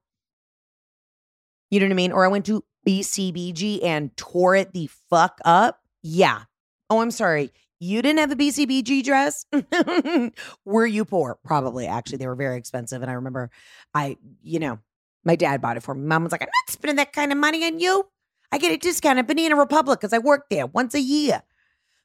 [1.71, 2.12] You know what I mean?
[2.12, 5.81] Or I went to BCBG and tore it the fuck up.
[6.03, 6.43] Yeah.
[6.89, 7.53] Oh, I'm sorry.
[7.79, 9.47] You didn't have a BCBG dress?
[10.64, 11.39] were you poor?
[11.45, 11.87] Probably.
[11.87, 13.01] Actually, they were very expensive.
[13.01, 13.51] And I remember
[13.95, 14.81] I, you know,
[15.25, 16.07] my dad bought it for me.
[16.07, 18.07] Mom was like, I'm not spending that kind of money on you.
[18.53, 21.43] I get a discount at Banana Republic because I work there once a year.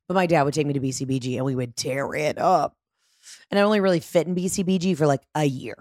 [0.07, 2.77] But my dad would take me to BCBG and we would tear it up.
[3.49, 5.75] And I only really fit in BCBG for like a year.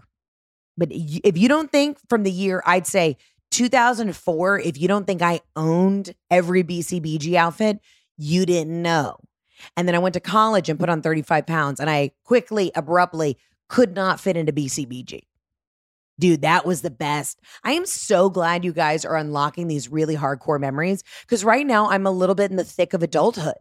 [0.77, 3.17] But if you don't think from the year, I'd say
[3.53, 7.79] 2004, if you don't think I owned every BCBG outfit,
[8.17, 9.19] you didn't know.
[9.77, 13.39] And then I went to college and put on 35 pounds and I quickly, abruptly
[13.69, 15.23] could not fit into BCBG.
[16.19, 17.41] Dude, that was the best.
[17.65, 21.91] I am so glad you guys are unlocking these really hardcore memories because right now
[21.91, 23.55] I'm a little bit in the thick of adulthood.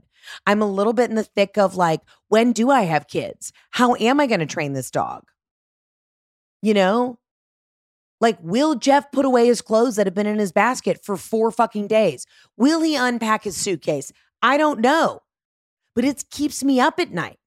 [0.46, 3.52] I'm a little bit in the thick of like, when do I have kids?
[3.72, 5.24] How am I going to train this dog?
[6.62, 7.20] You know,
[8.22, 11.52] like, will Jeff put away his clothes that have been in his basket for four
[11.52, 12.26] fucking days?
[12.56, 14.14] Will he unpack his suitcase?
[14.42, 15.20] I don't know,
[15.94, 17.38] but it keeps me up at night.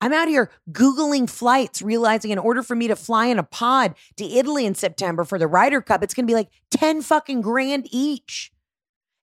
[0.00, 3.94] I'm out here Googling flights, realizing in order for me to fly in a pod
[4.16, 7.40] to Italy in September for the Ryder Cup, it's going to be like 10 fucking
[7.40, 8.52] grand each.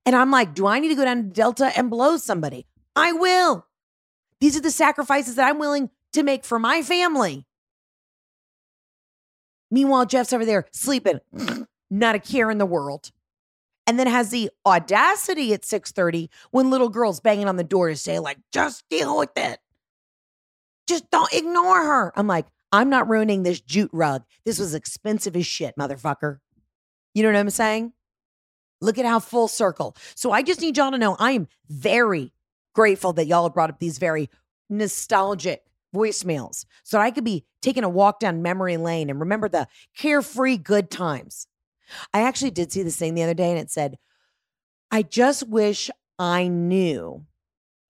[0.06, 2.66] And I'm like, do I need to go down to Delta and blow somebody?
[2.96, 3.68] I will.
[4.42, 7.46] These are the sacrifices that I'm willing to make for my family.
[9.72, 11.20] Meanwhile, Jeff's over there sleeping,
[11.90, 13.12] not a care in the world.
[13.86, 17.96] And then has the audacity at 6:30 when little girl's banging on the door to
[17.96, 19.60] say, like, just deal with it.
[20.88, 22.14] Just don't ignore her.
[22.16, 24.24] I'm like, I'm not ruining this jute rug.
[24.46, 26.40] This was expensive as shit, motherfucker.
[27.14, 27.94] You know what I'm saying?
[28.82, 29.96] Look at how full circle.
[30.16, 32.34] So I just need y'all to know I am very
[32.74, 34.30] grateful that y'all have brought up these very
[34.70, 35.64] nostalgic
[35.96, 40.58] voicemails so I could be taking a walk down memory lane and remember the carefree
[40.58, 41.48] good times.
[42.14, 43.98] I actually did see this thing the other day and it said,
[44.90, 47.26] I just wish I knew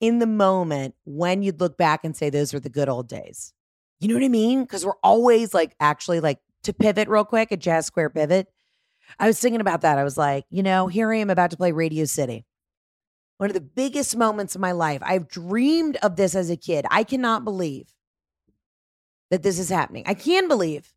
[0.04, 3.54] in the moment when you'd look back and say, those were the good old days.
[4.00, 4.64] You know what I mean?
[4.64, 8.48] Because we're always like, actually, like to pivot real quick, a jazz square pivot.
[9.20, 9.98] I was thinking about that.
[9.98, 12.46] I was like, you know, here I am about to play Radio City
[13.38, 15.02] one of the biggest moments of my life.
[15.04, 16.86] I've dreamed of this as a kid.
[16.90, 17.94] I cannot believe
[19.32, 20.04] that this is happening.
[20.08, 20.94] I can believe.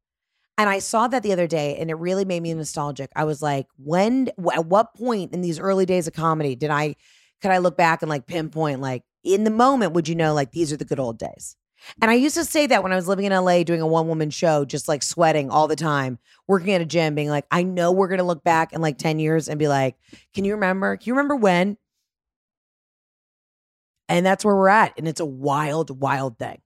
[0.58, 3.10] And I saw that the other day and it really made me nostalgic.
[3.16, 6.94] I was like, when, at what point in these early days of comedy did I,
[7.46, 10.50] could I look back and like pinpoint, like in the moment, would you know, like
[10.50, 11.54] these are the good old days?
[12.02, 14.08] And I used to say that when I was living in LA doing a one
[14.08, 16.18] woman show, just like sweating all the time,
[16.48, 18.98] working at a gym, being like, I know we're going to look back in like
[18.98, 19.94] 10 years and be like,
[20.34, 20.96] can you remember?
[20.96, 21.76] Can you remember when?
[24.08, 24.94] And that's where we're at.
[24.98, 26.60] And it's a wild, wild thing.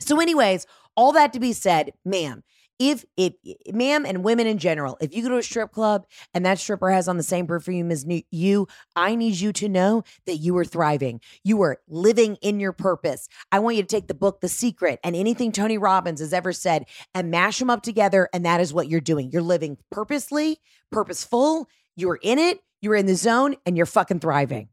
[0.00, 0.66] So, anyways,
[0.96, 2.42] all that to be said, ma'am,
[2.80, 3.34] if if
[3.72, 6.90] ma'am and women in general, if you go to a strip club and that stripper
[6.90, 8.66] has on the same perfume as you,
[8.96, 11.20] I need you to know that you are thriving.
[11.44, 13.28] You are living in your purpose.
[13.52, 16.54] I want you to take the book The Secret and anything Tony Robbins has ever
[16.54, 19.30] said and mash them up together and that is what you're doing.
[19.30, 20.58] You're living purposely,
[20.90, 24.70] purposeful, you're in it, you're in the zone and you're fucking thriving.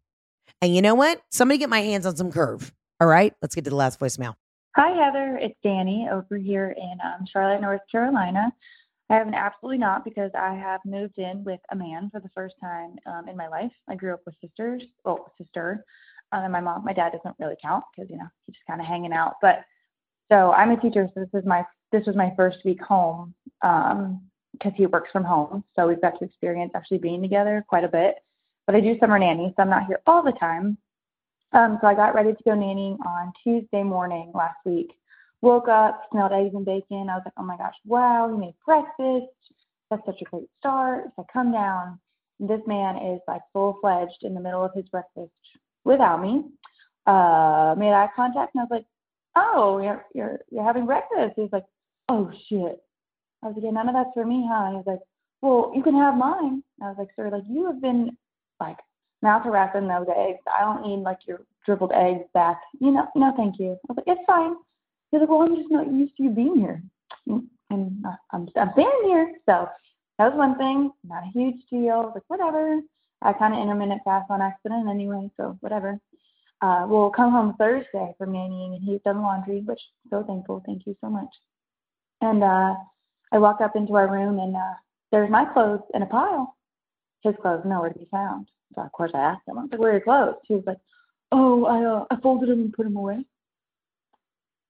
[0.61, 1.21] And you know what?
[1.29, 2.71] Somebody get my hands on some curve.
[3.01, 4.35] All right, let's get to the last voicemail.
[4.78, 5.39] Hi, Heather.
[5.41, 8.51] It's Danny over here in um, Charlotte, North Carolina.
[9.09, 12.53] I haven't absolutely not because I have moved in with a man for the first
[12.61, 13.71] time um, in my life.
[13.89, 15.84] I grew up with sisters, well, sister,
[16.32, 16.86] um, and my mom.
[16.86, 19.38] My dad doesn't really count because you know he's just kind of hanging out.
[19.41, 19.61] But
[20.32, 24.13] so I'm a teacher, so this is my this was my first week home because
[24.63, 25.63] um, he works from home.
[25.75, 28.17] So we've got to experience actually being together quite a bit
[28.67, 30.78] but I do summer nanny, so I'm not here all the time.
[31.53, 34.91] Um, so I got ready to go nannying on Tuesday morning last week.
[35.41, 37.07] Woke up, smelled eggs and bacon.
[37.09, 39.31] I was like, oh my gosh, wow, he made breakfast.
[39.89, 41.05] That's such a great start.
[41.15, 41.99] So I come down.
[42.39, 45.31] This man is like full fledged in the middle of his breakfast
[45.85, 46.43] without me.
[47.05, 48.85] Uh, made eye contact and I was like,
[49.35, 51.33] oh, you're you're you're having breakfast.
[51.35, 51.65] He's like,
[52.09, 52.79] oh shit.
[53.41, 54.65] I was like, yeah, none of that's for me, huh?
[54.65, 54.99] And he was like,
[55.41, 56.63] well, you can have mine.
[56.81, 58.17] I was like, sir, like you have been
[58.59, 58.77] like
[59.24, 60.39] harassing those eggs.
[60.47, 62.59] I don't need like your dribbled eggs back.
[62.80, 63.72] You know, no, thank you.
[63.72, 64.55] I was like, it's fine.
[65.11, 66.82] He's like, well, I'm just not used to you being here,
[67.28, 69.34] and I'm I'm standing here.
[69.47, 69.70] So
[70.18, 70.91] that was one thing.
[71.03, 72.11] Not a huge deal.
[72.13, 72.80] Like, whatever.
[73.22, 75.99] I kind of intermittent fast on accident anyway, so whatever.
[76.61, 80.61] Uh, we'll come home Thursday for nannying, and he's done laundry, which so thankful.
[80.65, 81.30] Thank you so much.
[82.22, 82.76] And uh,
[83.32, 84.74] I walk up into our room, and uh,
[85.11, 86.56] there's my clothes in a pile
[87.28, 88.47] his clothes nowhere to be found.
[88.75, 90.36] So of course I asked him, I was like, where are your clothes?
[90.47, 90.78] He was like,
[91.32, 93.25] oh, I, uh, I folded them and put them away.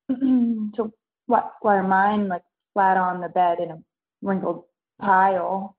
[0.76, 0.94] so
[1.26, 2.44] why, why are mine like
[2.74, 3.80] flat on the bed in a
[4.22, 4.64] wrinkled
[5.00, 5.76] pile?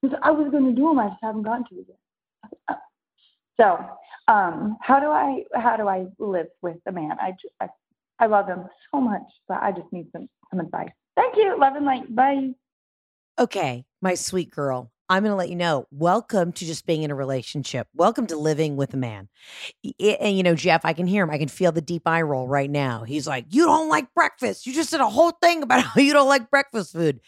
[0.00, 1.98] Because I was going to do them, I just haven't gotten to it yet.
[3.60, 3.78] So,
[4.28, 7.16] um, how do I how do I live with a man?
[7.20, 7.68] I just I,
[8.20, 10.90] I love him so much, but I just need some some advice.
[11.16, 11.58] Thank you.
[11.58, 12.14] Love and light.
[12.14, 12.50] Bye.
[13.38, 14.92] Okay, my sweet girl.
[15.10, 15.86] I'm going to let you know.
[15.90, 17.88] Welcome to just being in a relationship.
[17.94, 19.28] Welcome to living with a man.
[19.82, 21.30] Eh, and you know, Jeff, I can hear him.
[21.30, 23.04] I can feel the deep eye roll right now.
[23.04, 24.66] He's like, "You don't like breakfast.
[24.66, 27.20] You just said a whole thing about how you don't like breakfast food,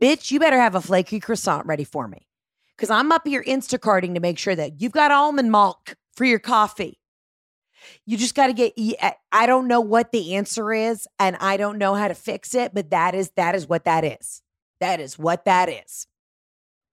[0.00, 0.30] bitch.
[0.30, 2.28] You better have a flaky croissant ready for me,
[2.76, 6.38] because I'm up here Instacarting to make sure that you've got almond milk for your
[6.38, 7.00] coffee.
[8.06, 8.74] You just got to get.
[8.78, 12.54] Eh, I don't know what the answer is, and I don't know how to fix
[12.54, 14.40] it, but that is that is what that is.
[14.78, 16.06] That is what that is.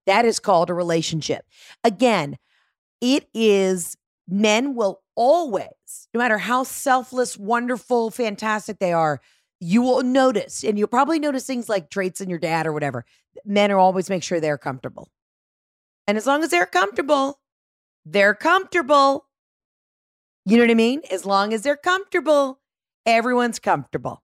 [0.06, 1.46] That is called a relationship.
[1.84, 2.38] Again,
[3.02, 3.98] it is
[4.28, 9.22] men will always, no matter how selfless, wonderful, fantastic they are,
[9.60, 13.06] you will notice, and you'll probably notice things like traits in your dad or whatever.
[13.46, 15.10] Men are always make sure they're comfortable.
[16.08, 17.40] And as long as they're comfortable,
[18.06, 19.28] they're comfortable.
[20.46, 21.02] You know what I mean?
[21.12, 22.60] As long as they're comfortable,
[23.06, 24.24] everyone's comfortable.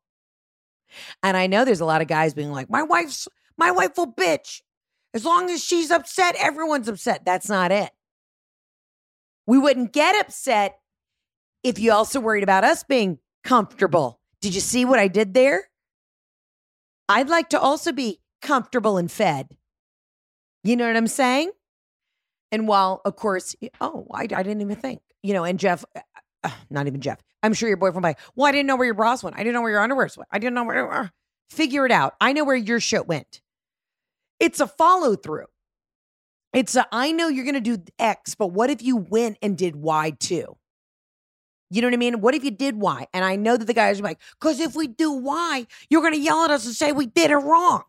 [1.21, 4.11] And I know there's a lot of guys being like, my wife's my wife will
[4.11, 4.61] bitch.
[5.17, 7.25] As long as she's upset, everyone's upset.
[7.25, 7.89] That's not it.
[9.47, 10.77] We wouldn't get upset
[11.63, 14.19] if you also worried about us being comfortable.
[14.41, 15.69] Did you see what I did there?
[17.09, 19.57] I'd like to also be comfortable and fed.
[20.63, 21.49] You know what I'm saying?
[22.51, 26.01] And while, of course, oh, I, I didn't even think, you know, and Jeff, uh,
[26.43, 28.93] uh not even Jeff, I'm sure your boyfriend, like, well, I didn't know where your
[28.93, 29.35] bras went.
[29.35, 30.29] I didn't know where your underwear went.
[30.31, 31.07] I didn't know where, uh,
[31.49, 32.13] figure it out.
[32.21, 33.41] I know where your shit went.
[34.39, 35.47] It's a follow through.
[36.53, 39.57] It's a, I know you're going to do X, but what if you went and
[39.57, 40.57] did Y too?
[41.69, 42.21] You know what I mean?
[42.21, 43.07] What if you did Y?
[43.13, 46.13] And I know that the guys are like, because if we do Y, you're going
[46.13, 47.83] to yell at us and say we did it wrong.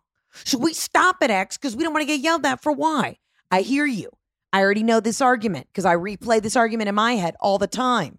[0.45, 3.19] So we stop at X because we don't want to get yelled at for Y.
[3.51, 4.11] I hear you.
[4.53, 7.67] I already know this argument because I replay this argument in my head all the
[7.67, 8.19] time.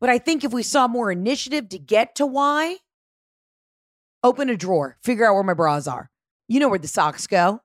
[0.00, 2.76] But I think if we saw more initiative to get to Y,
[4.22, 6.09] open a drawer, figure out where my bras are.
[6.50, 7.60] You know where the socks go.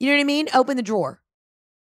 [0.00, 0.48] You know what I mean?
[0.54, 1.20] Open the drawer.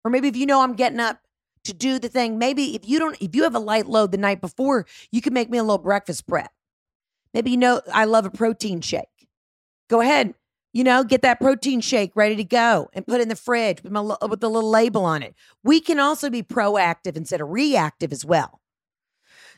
[0.05, 1.19] Or maybe if you know I'm getting up
[1.65, 4.17] to do the thing, maybe if you don't, if you have a light load the
[4.17, 6.53] night before, you can make me a little breakfast prep.
[7.35, 9.27] Maybe you know I love a protein shake.
[9.91, 10.35] Go ahead,
[10.73, 13.91] you know, get that protein shake ready to go and put in the fridge with
[13.91, 15.35] my with the little label on it.
[15.65, 18.61] We can also be proactive instead of reactive as well.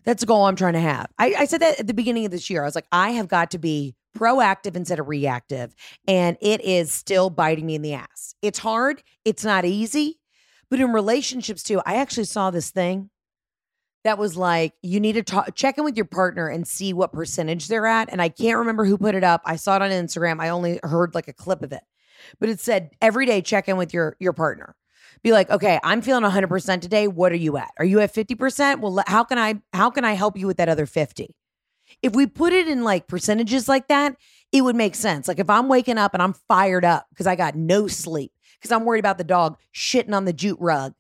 [0.05, 1.09] That's a goal I'm trying to have.
[1.19, 2.63] I, I said that at the beginning of this year.
[2.63, 5.75] I was like, I have got to be proactive instead of reactive.
[6.07, 8.35] And it is still biting me in the ass.
[8.43, 10.21] It's hard, it's not easy.
[10.71, 13.11] But in relationships too, I actually saw this thing
[14.05, 17.13] that was like, you need to talk, check in with your partner and see what
[17.13, 18.11] percentage they're at.
[18.13, 19.43] And I can't remember who put it up.
[19.45, 20.41] I saw it on Instagram.
[20.41, 21.83] I only heard like a clip of it,
[22.39, 24.77] but it said every day check in with your your partner.
[25.23, 27.09] Be like, okay, I'm feeling 100% today.
[27.09, 27.71] What are you at?
[27.79, 28.81] Are you at 50%?
[28.81, 31.35] Well, how can I how can I help you with that other 50?
[32.03, 34.17] If we put it in like percentages like that,
[34.53, 35.29] it would make sense.
[35.29, 38.73] Like if I'm waking up and I'm fired up because I got no sleep, because
[38.73, 40.95] I'm worried about the dog shitting on the jute rug,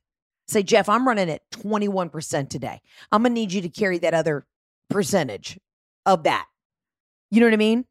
[0.48, 2.80] say, Jeff, I'm running at 21% today.
[3.12, 4.46] I'm to need you to carry that other
[4.90, 5.58] percentage
[6.04, 6.46] of that.
[7.30, 7.86] You know what I mean?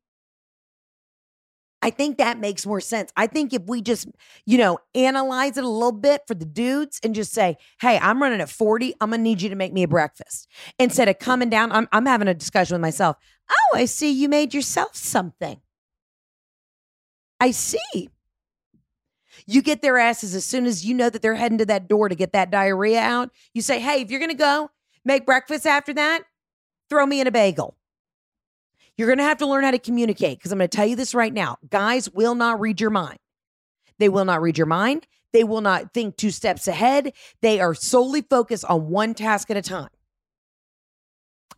[1.84, 3.12] I think that makes more sense.
[3.18, 4.08] I think if we just,
[4.46, 8.22] you know, analyze it a little bit for the dudes and just say, hey, I'm
[8.22, 8.94] running at 40.
[9.02, 10.48] I'm going to need you to make me a breakfast.
[10.80, 13.18] Instead of coming down, I'm, I'm having a discussion with myself.
[13.52, 15.60] Oh, I see you made yourself something.
[17.42, 18.10] I see.
[19.46, 22.08] You get their asses as soon as you know that they're heading to that door
[22.08, 23.30] to get that diarrhea out.
[23.54, 24.72] You say, hey, if you're going to go
[25.04, 26.24] make breakfast after that,
[26.90, 27.76] throw me in a bagel.
[28.98, 30.96] You're going to have to learn how to communicate because I'm going to tell you
[30.96, 31.58] this right now.
[31.70, 33.18] Guys will not read your mind.
[34.00, 35.08] They will not read your mind.
[35.32, 37.14] They will not think two steps ahead.
[37.41, 39.89] They are solely focused on one task at a time.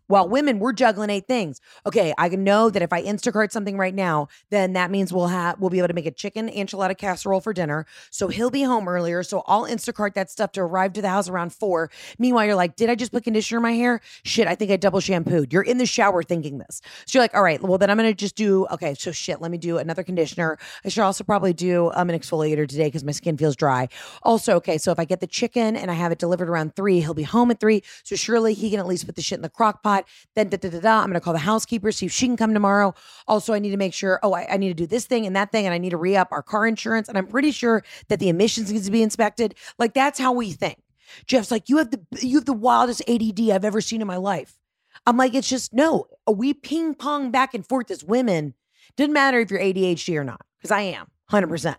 [0.08, 1.60] While women, we're juggling eight things.
[1.86, 5.60] Okay, I know that if I Instacart something right now, then that means we'll have
[5.60, 7.86] we'll be able to make a chicken enchilada casserole for dinner.
[8.12, 9.24] So he'll be home earlier.
[9.24, 11.90] So I'll Instacart that stuff to arrive to the house around four.
[12.20, 14.02] Meanwhile, you're like, did I just put conditioner in my hair?
[14.24, 15.52] Shit, I think I double shampooed.
[15.52, 16.82] You're in the shower thinking this.
[17.08, 18.94] So you're like, all right, well then I'm gonna just do okay.
[18.94, 20.58] So shit, let me do another conditioner.
[20.84, 23.88] I should also probably do um, an exfoliator today because my skin feels dry.
[24.24, 27.00] Also, okay, so if I get the chicken and I have it delivered around three,
[27.00, 27.82] he'll be home at three.
[28.04, 29.95] So surely he can at least put the shit in the crock pot
[30.36, 31.02] Then da da da da.
[31.02, 32.94] I'm gonna call the housekeeper, see if she can come tomorrow.
[33.28, 35.36] Also, I need to make sure, oh, I, I need to do this thing and
[35.36, 37.08] that thing, and I need to re-up our car insurance.
[37.08, 39.56] And I'm pretty sure that the emissions needs to be inspected.
[39.80, 40.80] Like that's how we think.
[41.28, 44.18] Jeff's like, you have the you have the wildest ADD I've ever seen in my
[44.18, 44.58] life.
[45.06, 46.08] I'm like, it's just no.
[46.28, 48.54] We ping pong back and forth as women.
[48.96, 51.76] Doesn't matter if you're ADHD or not, because I am 100%.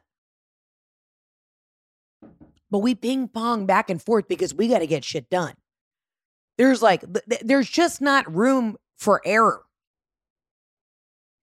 [2.70, 5.54] But we ping pong back and forth because we got to get shit done.
[6.58, 7.04] There's like,
[7.42, 9.62] there's just not room for error.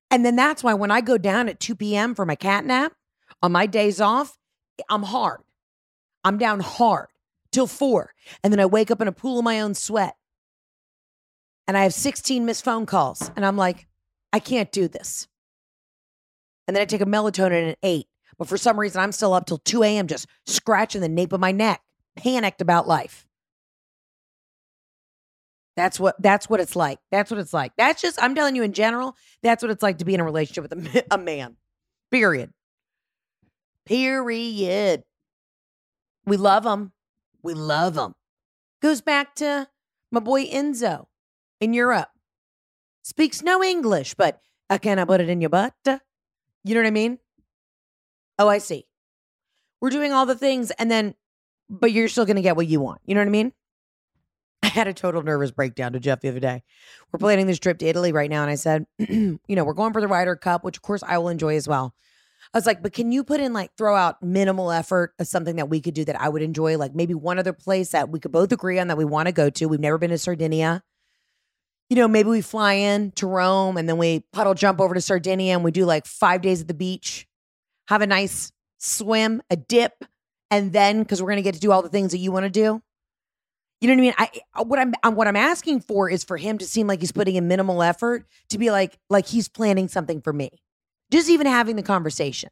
[0.10, 2.16] And then that's why when I go down at 2 p.m.
[2.16, 2.94] for my cat nap
[3.42, 4.38] on my days off,
[4.90, 5.42] I'm hard.
[6.24, 7.08] I'm down hard
[7.52, 8.14] till four.
[8.44, 10.16] And then I wake up in a pool of my own sweat.
[11.68, 13.32] And I have 16 missed phone calls.
[13.36, 13.88] And I'm like,
[14.32, 15.28] I can't do this.
[16.68, 18.08] And then I take a melatonin at eight.
[18.38, 20.08] But for some reason, I'm still up till 2 a.m.
[20.08, 21.82] just scratching the nape of my neck,
[22.16, 23.26] panicked about life.
[25.76, 27.00] That's what that's what it's like.
[27.12, 27.72] That's what it's like.
[27.78, 30.24] That's just I'm telling you in general, that's what it's like to be in a
[30.24, 31.56] relationship with a, a man.
[32.12, 32.52] Period.
[33.86, 35.04] Period.
[36.26, 36.94] We love them.
[37.42, 38.14] We love them.
[38.82, 39.68] Goes back to
[40.12, 41.06] my boy Enzo
[41.60, 42.10] in Europe.
[43.02, 45.74] Speaks no English, but uh, can I put it in your butt?
[45.86, 47.20] You know what I mean?
[48.40, 48.86] Oh, I see.
[49.82, 51.16] We're doing all the things and then,
[51.70, 53.02] but you're still going to get what you want.
[53.06, 53.52] You know what I mean?
[54.74, 56.64] Had a total nervous breakdown to Jeff the other day.
[57.12, 58.42] We're planning this trip to Italy right now.
[58.42, 61.20] And I said, you know, we're going for the Ryder Cup, which of course I
[61.20, 61.94] will enjoy as well.
[62.52, 65.58] I was like, but can you put in like throw out minimal effort as something
[65.58, 66.76] that we could do that I would enjoy?
[66.80, 69.32] Like maybe one other place that we could both agree on that we want to
[69.32, 69.68] go to.
[69.68, 70.82] We've never been to Sardinia.
[71.92, 75.02] You know, maybe we fly in to Rome and then we puddle jump over to
[75.02, 77.28] Sardinia and we do like five days at the beach,
[77.90, 80.04] have a nice swim, a dip,
[80.50, 82.50] and then because we're gonna get to do all the things that you want to
[82.50, 82.82] do.
[83.84, 84.44] You know what I mean?
[84.56, 87.12] I what I'm uh, what I'm asking for is for him to seem like he's
[87.12, 90.52] putting in minimal effort to be like like he's planning something for me.
[91.12, 92.50] Just even having the conversation.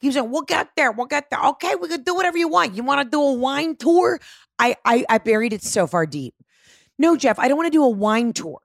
[0.00, 0.90] He's saying, "We'll get there.
[0.90, 1.38] We'll get there.
[1.50, 2.74] Okay, we can do whatever you want.
[2.74, 4.18] You want to do a wine tour?"
[4.58, 6.34] I, I I buried it so far deep.
[6.98, 8.58] No, Jeff, I don't want to do a wine tour.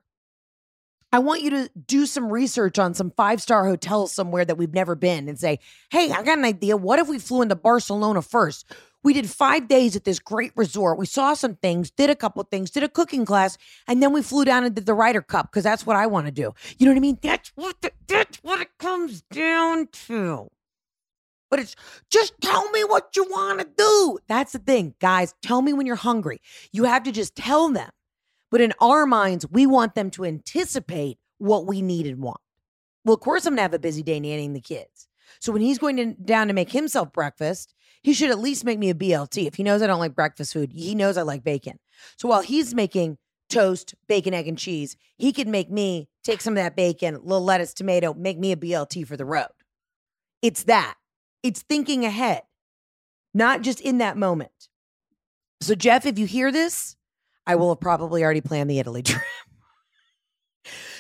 [1.11, 4.74] I want you to do some research on some five star hotels somewhere that we've
[4.74, 5.59] never been and say,
[5.91, 6.76] hey, I got an idea.
[6.76, 8.72] What if we flew into Barcelona first?
[9.08, 10.99] We did five days at this great resort.
[10.99, 14.22] We saw some things, did a couple things, did a cooking class, and then we
[14.22, 16.53] flew down and did the Ryder Cup because that's what I want to do.
[16.78, 17.18] You know what I mean?
[17.22, 20.49] That's what the, that's what it comes down to.
[21.49, 21.78] But it's
[22.10, 24.20] just tell me what you want to do.
[24.28, 25.34] That's the thing, guys.
[25.41, 26.41] Tell me when you're hungry.
[26.74, 27.89] You have to just tell them.
[28.51, 32.41] But in our minds, we want them to anticipate what we need and want.
[33.05, 35.08] Well, of course, I'm gonna have a busy day nannying the kids.
[35.39, 37.74] So when he's going to, down to make himself breakfast,
[38.08, 39.47] he should at least make me a BLT.
[39.47, 41.78] If he knows I don't like breakfast food, he knows I like bacon.
[42.16, 43.18] So while he's making
[43.49, 47.43] toast, bacon, egg, and cheese, he could make me take some of that bacon, little
[47.43, 49.49] lettuce, tomato, make me a BLT for the road.
[50.41, 50.95] It's that.
[51.43, 52.43] It's thinking ahead,
[53.34, 54.70] not just in that moment.
[55.60, 56.95] So, Jeff, if you hear this,
[57.45, 59.22] I will have probably already planned the Italy trip.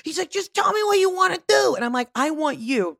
[0.03, 1.75] He's like, just tell me what you want to do.
[1.77, 2.97] And I'm like, I want you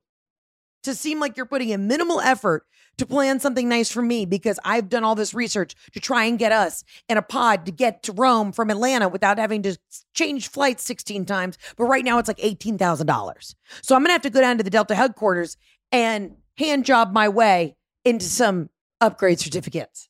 [0.84, 2.66] to seem like you're putting in minimal effort
[2.98, 6.40] to plan something nice for me because I've done all this research to try and
[6.40, 9.78] get us in a pod to get to Rome from Atlanta without having to
[10.14, 11.58] change flights 16 times.
[11.76, 13.56] But right now it's like $18,000.
[13.82, 15.58] So I'm going to have to go down to the Delta headquarters
[15.92, 18.70] and hand job my way into some
[19.00, 20.10] upgrade certificates.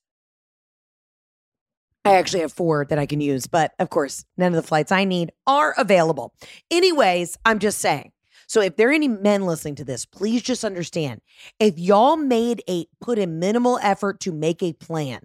[2.05, 4.93] I actually have four that I can use, but of course, none of the flights
[4.93, 6.33] I need are available.
[6.71, 8.13] Anyways, I'm just saying
[8.47, 11.21] so if there are any men listening to this, please just understand
[11.59, 15.19] if y'all made a put in minimal effort to make a plan,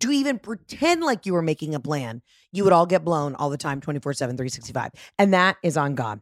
[0.00, 3.50] to even pretend like you were making a plan, you would all get blown all
[3.50, 4.92] the time 24 7, 365.
[5.18, 6.20] And that is on God.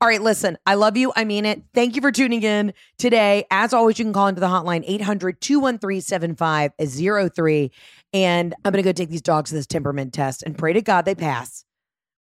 [0.00, 1.12] All right, listen, I love you.
[1.14, 1.62] I mean it.
[1.72, 3.44] Thank you for tuning in today.
[3.50, 7.70] As always, you can call into the hotline 800 213 7503.
[8.12, 10.82] And I'm going to go take these dogs to this temperament test and pray to
[10.82, 11.64] God they pass.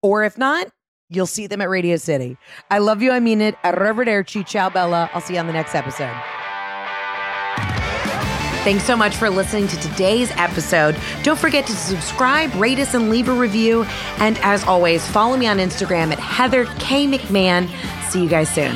[0.01, 0.67] Or if not,
[1.09, 2.37] You'll see them at Radio City.
[2.69, 3.11] I love you.
[3.11, 3.55] I mean it.
[3.63, 4.45] Arrivederci.
[4.45, 5.09] Ciao, Bella.
[5.13, 6.15] I'll see you on the next episode.
[8.63, 10.95] Thanks so much for listening to today's episode.
[11.23, 13.83] Don't forget to subscribe, rate us, and leave a review.
[14.17, 17.07] And as always, follow me on Instagram at Heather K.
[17.07, 17.69] McMahan.
[18.11, 18.75] See you guys soon.